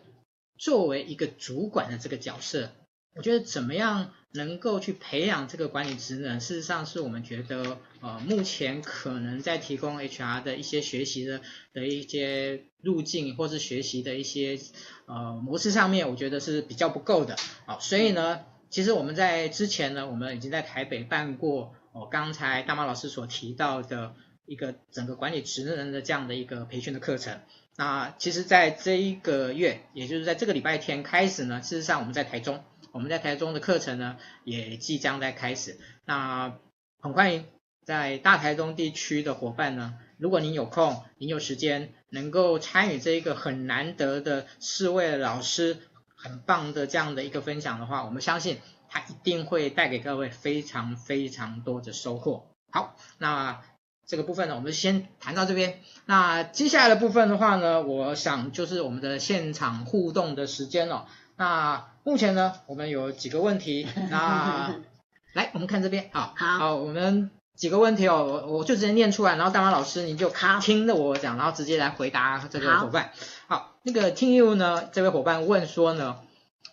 [0.57, 2.71] 作为一个主管的这个角色，
[3.15, 11.41] 我觉得怎么样能够去培养这个管理职能，事实上是我们觉得呃目前可能在提供 HR 的一些学习的
[11.73, 14.57] 的一些路径，或是学习的一些
[15.05, 17.35] 呃模式上面，我觉得是比较不够的。
[17.65, 18.39] 好，所以呢，
[18.69, 21.75] 其实我们在之前呢，我们已经在台北办过。
[21.91, 24.13] 我刚才大妈老师所提到的
[24.45, 27.41] 一个整个管理职能的这样的一个培训的课程，
[27.75, 36.57] 那其实在这一个月，也就是在这个礼拜天开始呢，事实上我们在台中，我们在台中的课程呢也即将在开始，那
[36.99, 37.45] 很欢迎
[37.85, 45.77] 在大台中地区的伙伴呢，如果您有空，您有时间，能够参与这一个很难得的四位老师
[46.15, 48.59] 很棒的这样的一个分享的话，我们相信。
[48.89, 52.47] 它一定会带给各位非常非常多的收获。
[52.71, 53.61] 好，那
[54.05, 55.79] 这个部分呢，我们先谈到这边。
[56.05, 61.07] 那接下来的部分的话呢，我想就是我们的现场互动的时间了。
[61.35, 63.87] 那目前呢，我们有几个问题。
[64.09, 64.75] 那
[65.33, 66.09] 来，我们看这边。
[66.11, 73.11] 好，好，好，我们几个问题哦，我我就直接念出来，然后大妈老师你就听着我讲，然后直接来回答这个伙伴。
[73.47, 76.19] 好，好，那个听 you 呢，这位伙伴问说呢，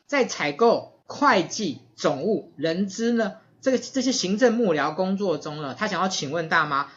[0.07, 0.95] 在采购。
[1.09, 3.37] 会计、总务、人资呢？
[3.63, 6.89] 这个这些行政幕僚工作中呢，他想要请问大妈，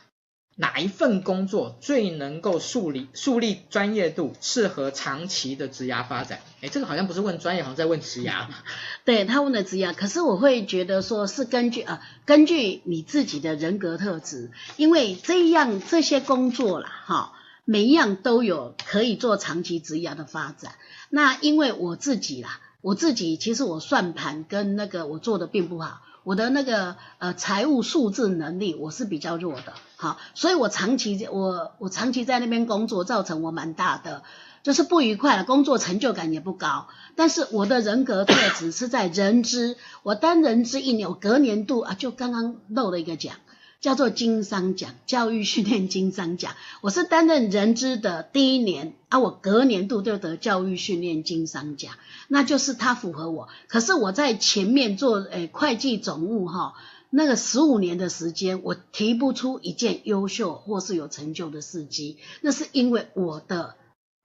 [0.56, 6.42] 哪一份工作最能够树立树立专业度，适合长期的职涯发展？
[6.62, 8.46] 哎，这个好像不是问专业，好像在问职涯。
[9.04, 17.34] 对，他问的职涯，可是我会觉得说是根据啊，根据你自己的人格特质，因为这样这些工作啦，哈，
[17.66, 20.74] 每一样都有可以做长期职涯的发展。
[21.10, 22.60] 那因为我自己啦。
[22.82, 34.24] 我自己其实我算盘跟那个我做的并不好，我的那个呃财务数字能力我是比较弱的，好，所以我长期我我长期在那边工作，造成我蛮大的
[34.64, 36.88] 就是不愉快了，工作成就感也不高。
[37.16, 43.36] 但是我的人格特质是在人资，我当人资一年，我隔年度啊就刚刚漏了一个奖。
[43.82, 46.54] 叫做经商奖，教育训练经商奖。
[46.82, 51.94] 我是担任人资的第一年啊，我隔年度就得教育训练经商奖，
[52.28, 53.48] 那就是他符合我。
[53.70, 56.74] 可是我在前面做诶、欸、会计总务哈，
[57.10, 63.76] 那个十五年的时间，我提不出一件优秀或是有成就的事迹，那是因为我的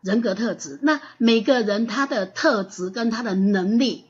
[0.03, 0.81] 人格特质。
[0.83, 4.07] 那每个人他的特质跟他的能力，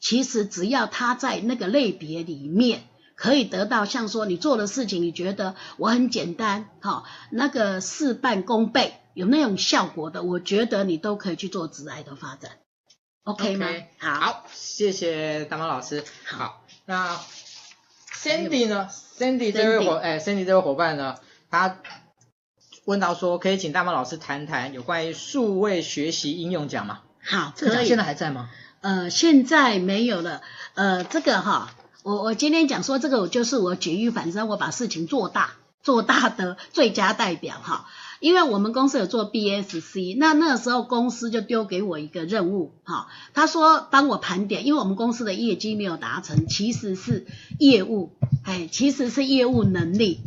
[0.00, 2.82] 其实只要他在那个类别里面。
[3.22, 12.50] 可以得到像说你做的事情，你觉得我很简单，好，那个事半功倍，有那种效果的，我觉得你都可以去做职涯的发展
[13.22, 16.02] ，OK 吗？Okay, 好，好，谢谢大猫老师。
[16.24, 17.16] 好，那
[18.12, 21.14] Sandy 呢？Sandy 这位伙，哎，Sandy 这位伙伴呢，
[21.48, 21.78] 他
[22.86, 27.02] 问到说，可以请大猫老师谈谈有关于数位学习应用奖吗？
[27.22, 28.50] 好，这个奖现在还在吗？
[28.80, 30.42] 呃，现在没有了。
[30.74, 31.72] 呃，这个哈，
[32.02, 37.86] 我我今天讲说这个，我就是我举一反三，我把事情做大，做大的最佳代表哈。
[38.18, 47.26] 因为我们公司有做 BSC，那那个时候公司就丢给我一个任务哈，他说帮我盘点，因为我们公司的业绩没有达成，其实是
[47.58, 48.10] 业务，
[48.44, 50.20] 哎，其实是业务能力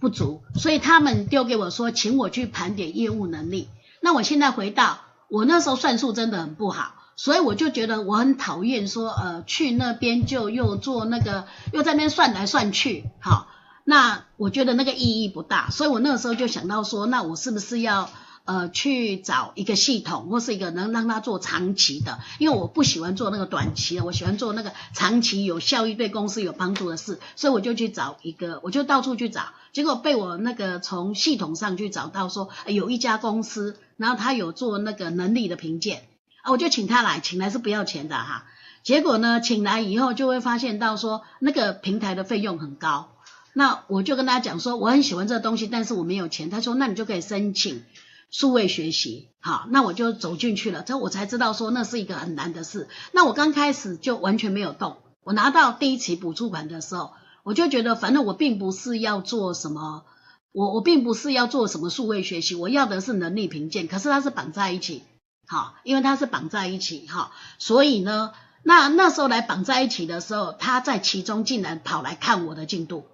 [0.00, 3.68] 不足，所以他们丢给我说，请我去盘点业务能力。
[4.00, 5.00] 那我现在回到。
[5.30, 13.48] 我那时候算数真的很不好，所以我就觉得我很讨厌说，呃，去那边就又做那个，又在那边算来算去，好，
[13.82, 18.08] 那我觉得那个意义不大，所以我那个时候就想到说，那我是不是要
[18.44, 29.42] 呃去找一个系统或是一个能让他做长期的，因为我不喜欢做那个短期的，我喜欢做那个长期有效益、对公司有帮助的事，所以我就去找一个，我就到处去找，
[29.72, 33.76] 结果被我那个从系统上去找到说，有一家公司。
[33.98, 36.04] 然后他有做那个能力的评鉴。
[36.50, 38.46] 我就请他来，请来是不要钱的哈。
[38.82, 43.10] 结果呢，请来以后就会发现到说那个平台的费用很高。
[43.52, 46.48] 那我就跟他讲说，我很喜欢这个东西，但是我没有钱。
[46.48, 47.82] 他说，那你就可以申请
[48.30, 49.28] 数位学习。
[49.40, 52.88] 好，那我就走进去了，这我才知道说那是一个很难的事。
[53.12, 54.98] 那我刚开始就完全没有动。
[55.24, 60.04] 我拿到第一期补助款的时候，我就觉得反正我并不是要做什么。
[60.52, 65.02] 我我并不是要做什么数位学习，我要的是能力评鉴，可是它是绑在一起，
[65.50, 68.32] 好，因为它是绑在一起，哈，所以呢，
[68.62, 73.06] 那那时候来绑在一起的时候，他在其中竟然跑来看我的进度，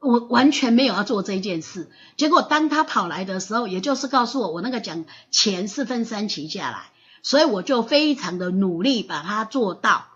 [0.00, 6.92] 我完全没有要做这件事，结果当他跑来的时候，也就是告诉我，我那个奖钱是分三期下来，
[7.24, 10.06] 所以我就非常的努力把它做到。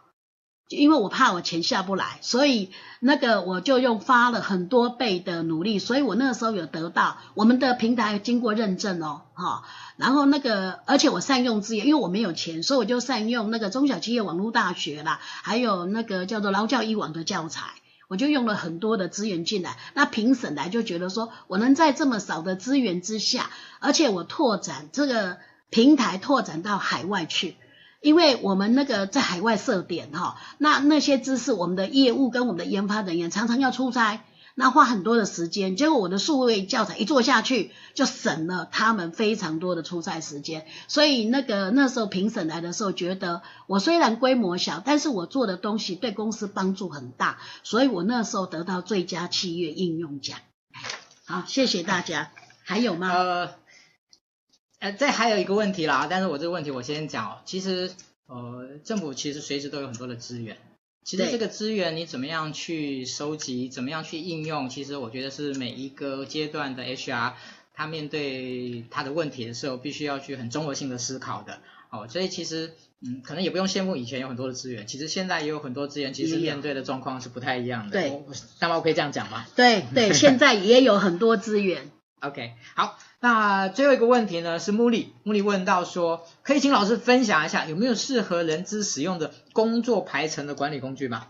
[0.70, 9.64] 因为我怕我钱下不来，所以那个我就用发了很多倍的努力，所以我那个时候有得到我们的平台经过认证哦，哈，
[9.96, 17.64] 然后那个而且我善用资源，因为我没有钱，所以我就善用那个中小企业网络大学啦，还有那个叫做劳教一网的教材，
[18.06, 23.50] 我就用了很多的资源进来，那评审来就觉得说我能在这么少的资源之下，
[23.80, 27.56] 而且我拓展这个平台拓展到海外去。
[28.00, 34.24] 因为我们那个在海外设点哈，那那些知识，我们的业务跟我们的研发人员常常要出差，
[34.54, 35.76] 那花很多的时间。
[35.76, 40.66] 结果我的数位教材一做下去，就省了他们非常多的出差时间。
[40.88, 50.38] 所以那个那时候评审来的时候，觉得我虽然规模小，但是我做的东西对公司帮助很大，所以我那时候得到最佳企业应用奖。
[51.26, 52.30] 好，谢谢大家。
[52.64, 53.50] 还有吗？
[54.80, 57.38] 呃，这还有一个问题啦，但是我这个问题我先讲哦。
[57.44, 57.90] 其实，
[58.26, 60.56] 呃，政府其实随时都有很多的资源。
[61.04, 67.32] 其实这个资源你怎么样去收集，怎么样去应用，其实我觉得是每一个阶段的 HR
[67.74, 71.60] 他面对他的问题的时候，必须要去很综合性的思考的。
[71.90, 72.72] 哦，所以其实，
[73.02, 78.00] 嗯，可能也不用羡慕以前有很多的资源，其实现在也有很多资源，其实面对的状况是不太一样的。
[78.00, 78.22] 对，
[78.60, 79.46] 那么我可以这样讲吗？
[79.56, 81.90] 对对， 现在也有很多资源。
[82.20, 82.98] OK，好。
[83.22, 91.26] 那最后一个问题呢，是穆里，穆里问到说，可以请老师分享一下，有没有适合人资使用的工作排程的管理工具吗？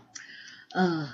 [0.73, 1.09] 嗯、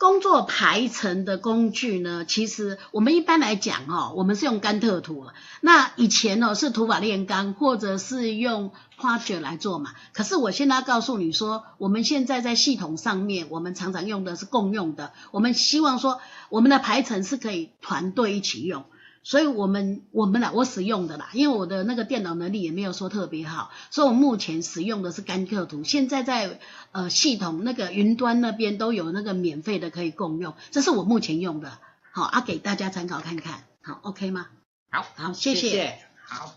[0.00, 5.26] 工作排程的工具呢，其实我们一般来讲哈，我们是用甘特图，
[5.60, 9.92] 那以前呢是图法炼钢，或者是用 Project 来做嘛。
[10.14, 16.18] 可是我现在告诉你说，我们现在在系统上面，我们常常用的是共用的，我们希望说。
[16.48, 18.84] 我们的排程是可以团队一起用，
[19.22, 25.84] 所以我们我们呐，我使用的啦，因为我的那个电脑能力也没有说特别好，所以我目前使用的是甘特图。
[25.84, 26.58] 现在在
[26.92, 31.78] 呃系统那个云端那边都有那个免费的可以共用，这是我目前用的，
[32.12, 34.48] 好啊，给大家参考看看，好，OK 吗？
[34.90, 36.54] 好，好，谢谢，谢谢，好，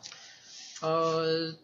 [0.81, 1.55] 呃，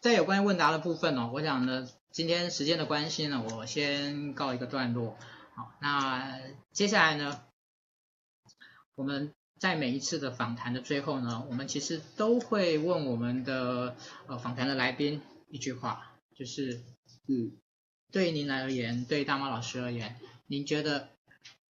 [0.00, 5.16] 在有关于问答的部分哦，我想呢，今天时间的关系呢，我先告一个段落。
[5.54, 6.38] 好，那
[6.72, 7.40] 接下来呢，
[8.96, 13.94] 我们在每一次的访谈的最后呢，我们其实都会问我们的
[14.26, 15.20] 呃访谈的来宾
[15.50, 16.80] 一句话，就是
[17.28, 17.52] 嗯，
[18.10, 21.10] 对您而言，对大猫老师而言，您觉得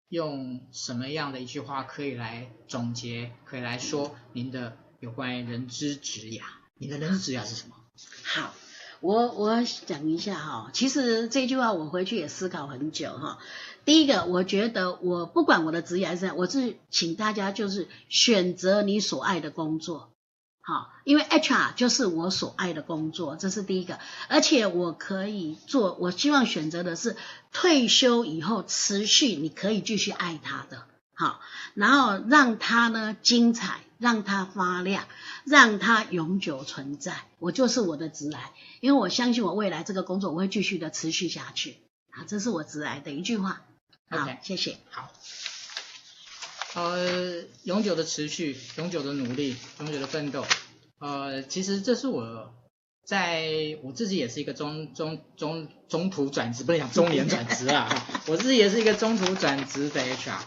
[0.08, 6.44] 用什么样的一句话可以来总结，可以来说您的有关于人之职涯？
[6.76, 7.76] 你的人之职涯是什么？
[8.24, 8.54] 好。
[9.02, 13.40] 我我讲一下哈，其实这句话我回去也思考很久哈。
[13.86, 20.12] 第一个，我觉得我不管我的职业还是，我是请大家就是选择你所爱的工作，
[20.62, 24.00] 好，因为 HR 就是我所爱的工作，这是第一个。
[24.28, 27.16] 而且我可以做，我希望选择的是
[27.54, 31.40] 退休以后持续你可以继续爱他的，好，
[31.76, 35.04] 然后让他呢精彩，让他发亮，
[35.44, 37.28] 让他永久存在。
[37.38, 38.40] 我就是我的职涯，
[38.80, 41.78] 因为我相信我未来这个工作我会继续的持续下去，
[42.10, 43.62] 啊，这是我职涯的一句话。
[44.10, 44.78] 好，okay, 谢谢。
[44.92, 45.12] 好，
[46.76, 50.46] 呃，永久的持续，永久的努力，永久的奋斗。
[51.00, 52.54] 呃，其实这是我
[53.04, 53.50] 在
[53.82, 57.90] 我自己也是一个中中中中途转职，不能讲中年转职啊。
[58.28, 60.40] 我自己也是一个中途转职的 HR。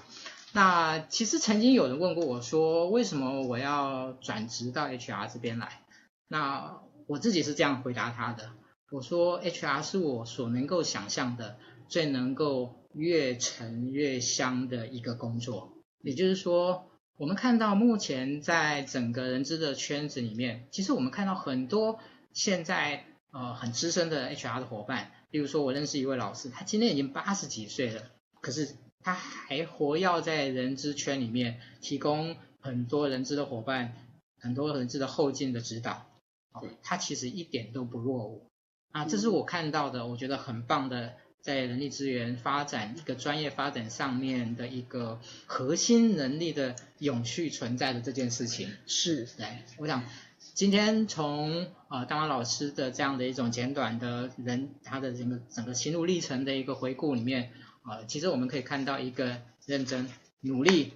[0.52, 5.82] 那其实曾经有人问过我说，为什么我要转职到 HR 这边来？
[6.28, 8.52] 那我自己是这样回答他的。
[8.90, 12.78] 我说，HR 是我所能够想象的最能够。
[12.95, 22.01] 越沉越香的一个工作，也就是说，我们看到目前在整个人资的圈子里面，其实我们看到很多
[22.32, 28.03] 现在呃很资深的 HR 的伙伴，例如说我认识一位老师，他今年已经八十几岁了，
[28.41, 33.95] 可是他还活跃在人资圈里面，提供很多人资的伙伴，
[34.41, 36.07] 很多人资的后进的指导，
[36.53, 38.49] 哦，他其实一点都不落伍
[38.93, 41.14] 啊，这是我看到的，我觉得很棒的。
[41.49, 50.05] 在人力资源发展一个专业发展上面的一个核心能力的永续存在的这件事情，是，来，我想
[50.53, 57.51] 今天从呃大王老师的这样的一种简短的人他的整个整个心路历程的一个回顾里面，
[57.88, 60.07] 呃，其实我们可以看到一个认真、
[60.42, 60.92] 努力、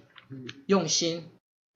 [0.67, 1.25] 用心、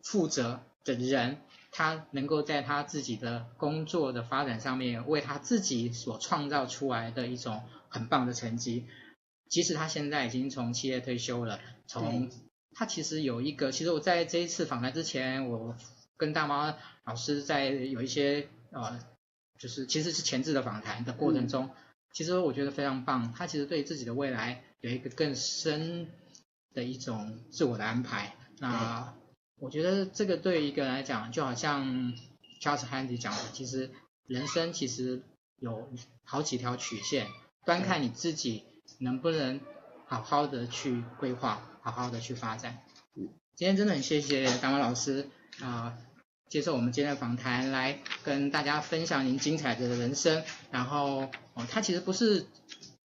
[0.03, 1.37] 负责的人，
[1.71, 7.63] 他能够在他自己的工作的发展上面，为他自己所创造出来的一种。
[7.89, 8.85] 很棒的成绩，
[9.49, 12.29] 即使他现在已经从企业退休了，从
[12.73, 15.75] 他其实有一个，其实我在这一次访谈之前，我
[16.15, 18.99] 跟大妈老师在有一些呃，
[19.57, 21.71] 就是其实是前置的访谈的过程中，嗯、
[22.11, 26.07] 其实我觉得非常棒，他其实对自己的未来有一个更深
[26.73, 28.35] 的一种自我的安排。
[28.59, 29.13] 那
[29.59, 32.13] 我觉得这个对于一个人来讲，就好像
[32.61, 33.89] Charles Handy 讲的，其实
[34.27, 35.23] 人生其实
[35.57, 35.89] 有
[36.23, 37.27] 好几条曲线。
[37.67, 38.63] 端看你自己
[38.97, 39.59] 能不能
[40.05, 42.77] 好好的去规划，好好的去发展。
[43.57, 45.27] 今天真的很谢谢大妈老师
[45.59, 45.97] 啊、呃，
[46.47, 50.45] 接受我们今天的访谈，来跟大家分享您精彩的人生。
[50.71, 52.47] 然后哦，它其实不是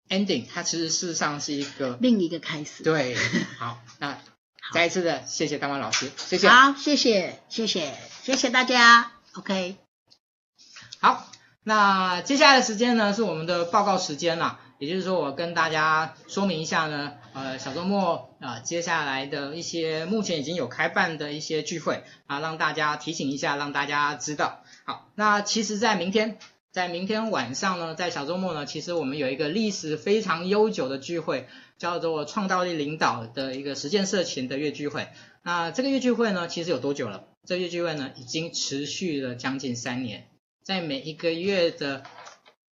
[0.10, 2.84] ending，它其实事实上是一个另一个开始。
[2.84, 3.16] 对，
[3.58, 4.22] 好，那
[4.76, 6.48] 再一次的谢谢大妈老师，谢谢。
[6.48, 9.12] 好，谢谢，谢谢，谢谢大家。
[9.34, 9.78] OK，
[11.00, 11.31] 好。
[11.64, 24.64] 那接下来的时间呢，是我们的报告时间了，也就是说，我跟大家说明一下呢，呃，小周末啊、呃，接下来的一些目前已经有开办的一些聚会啊，让大家提醒一下，让大家知道。
[24.86, 26.40] 好，那其实，在明天，
[26.72, 31.48] 在明天晚上呢，在小周末呢，其实我们有一个历史非常悠久的聚会，
[31.78, 35.10] 叫做创造力领导的一个实践社群的月聚会。
[35.44, 37.26] 那这个月聚会呢，其实有多久了？
[37.46, 40.28] 这个月聚会呢，已经持续了将近三年。
[40.64, 42.04] 在每一个月的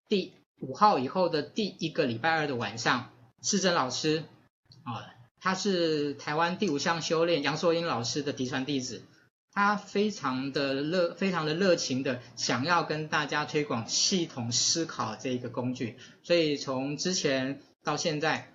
[0.07, 3.11] 第五号以后的第一个礼拜二的晚上，
[3.41, 4.23] 世珍老师
[4.83, 9.01] 啊，他是台湾第五项修炼杨硕英老师的嫡传弟子，
[9.51, 18.53] 他非常的热，非常的热情的想要跟大家推广系统思考这一个工具，所以从之前到现在，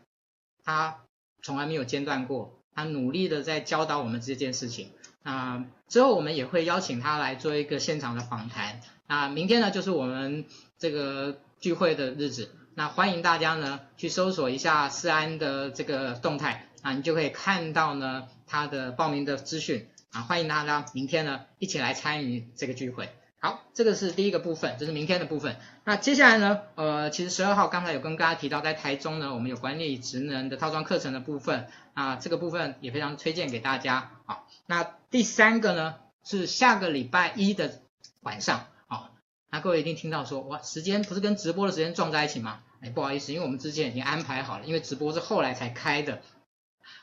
[0.62, 1.04] 他
[1.42, 4.90] 从来没有间断过，他努力的在教导我们这件事情。
[5.24, 8.80] 啊，之后我们也会邀请他来做一个现场的访谈。
[9.08, 10.44] 那明天呢，就是我们
[10.78, 12.54] 这个聚会的日子。
[12.74, 19.88] 那欢迎大家呢去搜索一下思安的这个动态，啊，你就可以看到呢他的报名的资讯。
[20.12, 23.08] 啊，欢迎大家明天呢一起来参与这个聚会。
[23.40, 25.56] 好，这个是第一个部分，这是明天的部分。
[25.84, 31.66] 那接下来呢，呃，其实十二号刚才有跟大家提到，在台中呢，我们有管理职能的套装课程的部分。
[31.94, 34.10] 啊，这个部分也非常推荐给大家。
[34.24, 34.84] 好，那
[35.14, 35.94] 第三个呢
[36.24, 37.82] 是下个礼拜一的
[38.22, 39.12] 晚上啊。
[39.48, 42.62] 那各位一定听到说，哇，时间不是跟直播的时间撞在一起吗？
[42.80, 46.20] 哎，不好意思，因为我们之前已经安排好了，因为直播是后来才开的。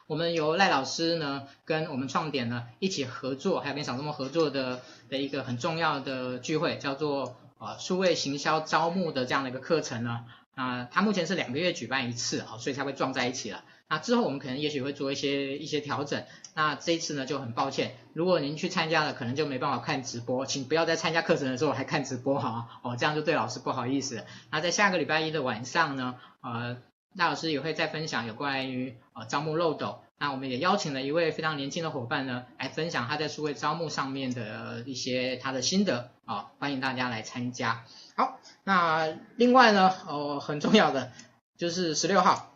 [0.07, 10.25] 我们由赖老师呢跟我们创点呢一起合作，还有跟小周末合作的的一个很重要的聚会，叫做呃数位行销招募的这样的一个课程呢。
[10.53, 13.63] 啊、呃，它目前是两个月举办一次啊，所以才会撞在一起了。
[13.87, 16.25] 那之后我们可能也许会做一些一些调整。
[16.53, 24.25] 那这一次呢就很抱歉，如果您去参加了，可能就没办法看直播，请不要在参加课程的时候还看直播哈，哦，这样就对老师不好意思。
[24.51, 26.77] 那在下个礼拜一的晚上呢，呃，
[27.15, 30.01] 赖老师也会再分享有关于呃招募漏斗。
[30.17, 37.83] 那我们也邀请了一位非常年轻的伙伴呢，来分享他在数位招募上面的一些他的心得啊、欢迎大家来参加。
[38.15, 41.11] 好，那另外呢，哦，很重要的
[41.57, 42.50] 就是十六号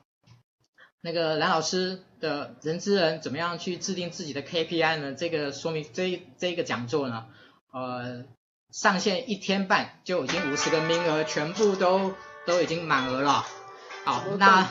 [1.05, 5.13] 那个蓝老师的人资人怎么样去制定自己的 KPI 呢？
[5.13, 7.27] 这个说明这这一个讲座呢，
[7.71, 8.25] 呃，
[8.71, 12.15] 上线一天半就已经五十个名额，全部都
[12.47, 13.45] 都已经满额了。
[14.03, 14.67] 好，那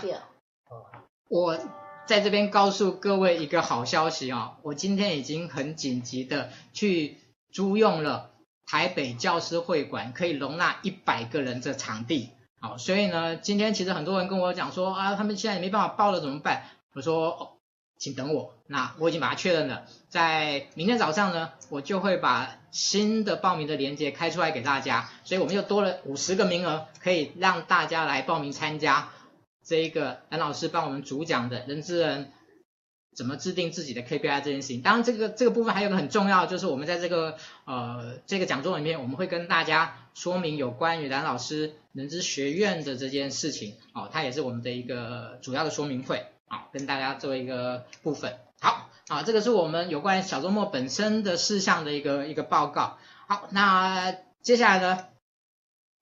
[1.28, 1.58] 我。
[2.06, 7.16] 在这边告诉各位一个好消息啊，我今天已经很紧急的去
[7.50, 8.30] 租用了
[8.66, 12.28] 台北教师会馆，可以容纳一百个人的场地。
[12.64, 16.62] 好，所以呢，今天其实很多人跟我讲说啊，他们现在没办法报了怎么办？
[16.94, 17.48] 我说哦，
[17.98, 29.10] 请等我，那我已经把它确认了，在明天早上呢，我就会把新的报名的链接开出来给大家，所以我们又多了五十个名额，可以让大家来报名参加。
[29.62, 32.32] 这一个蓝老师帮我们主讲的人之人
[33.14, 48.38] 怎么制定自己的 KPI 这件事情，当然这个这个部分还有个很重要，就是我们在这个呃这个讲座里面，我们会跟大家说明有关于蓝老师人资学院的这件事情，哦，它也是我们的一个主要的说明会，啊、哦，跟大家做一个部分。
[48.60, 52.98] 好，啊，这个是我们有关于小周末本身的事项的一个一个报告。
[53.26, 55.06] 好，那接下来呢，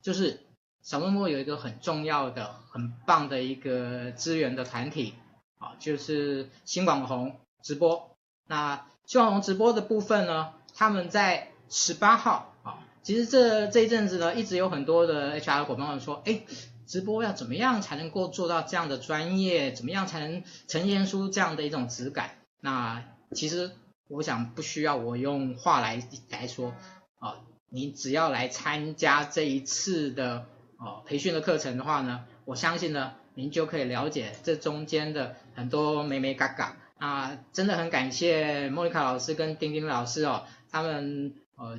[0.02, 0.40] 就是。
[0.84, 5.14] 小周末有一个很重要的、很棒的一个资源的团体，
[5.62, 8.16] 啊，就是新网红直播。
[8.48, 16.42] 那新网红直播的部分呢，他们在十八号，啊，其实这这一阵子呢，一直有很多的 HR 伙伴们说，哎，
[16.86, 19.72] 直播要怎么样才能够做到这样的专业？
[19.72, 22.38] 怎么样才能呈现出这样的一种质感？
[22.60, 23.70] 那其实
[24.08, 26.74] 我想不需要我用话来来说，
[27.20, 27.36] 啊，
[27.70, 30.46] 你只要来参加这一次的。
[30.84, 41.78] 哦，培训的课程的话呢，我相信呢，您就可以了解这中间的很多眉眉嘎嘎啊，真的很感谢莫妮卡老师跟丁丁老师哦，他们呃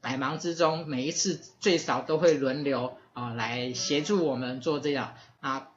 [0.00, 5.70] 百忙之中每一次最少都会轮流啊来协助我们做这样啊，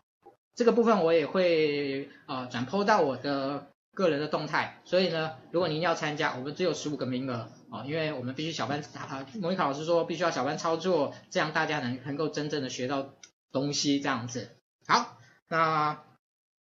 [0.56, 3.68] 这个部分我也会呃转 po 到我的。
[3.94, 13.14] 个人的动态，所以呢，如果您要参加，我们只有十五个名额啊，因为我们必须小班啊，莫妮卡老师说必须要小班操作，这样大家能能够真正的学到
[13.52, 14.52] 东西，这样子。
[14.92, 15.18] 好，
[15.48, 16.04] 那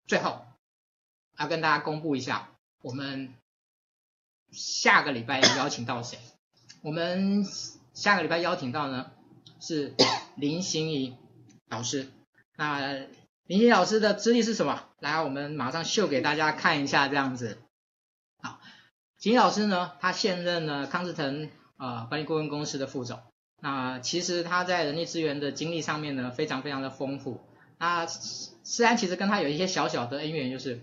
[0.08, 0.46] 最后
[1.38, 2.48] 要跟大家公布一下，
[2.82, 3.34] 我们
[4.52, 6.18] 下个礼拜邀请到谁？
[6.82, 7.46] 我们
[7.94, 9.12] 下个礼拜邀请到呢
[9.60, 9.94] 是
[10.36, 11.18] 林心怡
[11.68, 12.10] 老师，
[12.56, 13.06] 那。
[13.48, 14.86] 林欣老师的资历是什么？
[15.00, 17.58] 来，我们马上秀给大家看一下，这样子。
[18.42, 18.62] 好，
[19.24, 23.20] 林老师呢，他现任呢康士腾呃管理顾问公司的副总。
[23.60, 27.42] 那其实他在人力资源的经历上面呢，非常非常的丰富。
[27.82, 30.82] 那虽然其实跟他有一些小小的恩怨，就是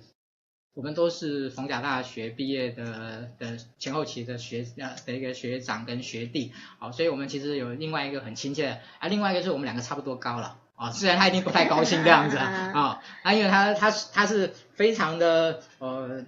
[0.75, 6.53] 我们都是逢甲大学毕业的的前后期的学呃的一个学长跟学弟。
[6.81, 10.59] 好，所以我们其实有另外一个很亲切的，啊，另外一个是我们两个差不多高了。
[10.75, 16.25] 啊，虽然他一定不太高兴这样子 啊，啊，因为他他他是非常的呃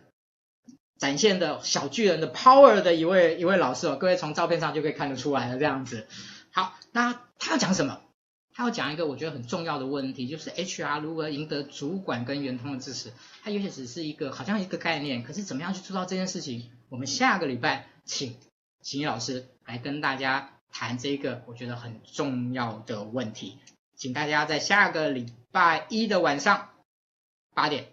[0.98, 6.06] 展现的小巨人的 power 的一位一位老师哦，各位从照片上就可以看得出来了这样子。
[6.52, 8.00] 好，那他要讲什么？
[8.52, 13.12] 他要讲一个我觉得很重要的问题，就是 HR 如何赢得主管跟员工的支持。
[13.42, 16.70] 他也许只是一个好像一个概念，可是怎么样去做到这件事情？
[16.88, 18.36] 我们下个礼拜请
[18.82, 23.58] 秦毅老师来跟大家谈这个我觉得很重要的问题。
[23.94, 26.70] 请大家在下个礼拜一的晚上
[27.54, 27.86] 八点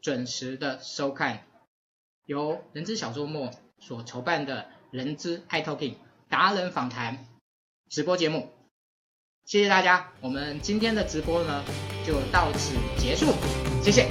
[0.00, 1.44] 准时的收看
[2.26, 5.96] 由人资小周末所筹办的人资 iTalking
[6.28, 7.26] 达人访谈
[7.88, 8.53] 直播节目。
[9.44, 11.62] 谢谢大家，我们今天的直播呢
[12.06, 13.26] 就到此结束，
[13.82, 14.08] 谢谢。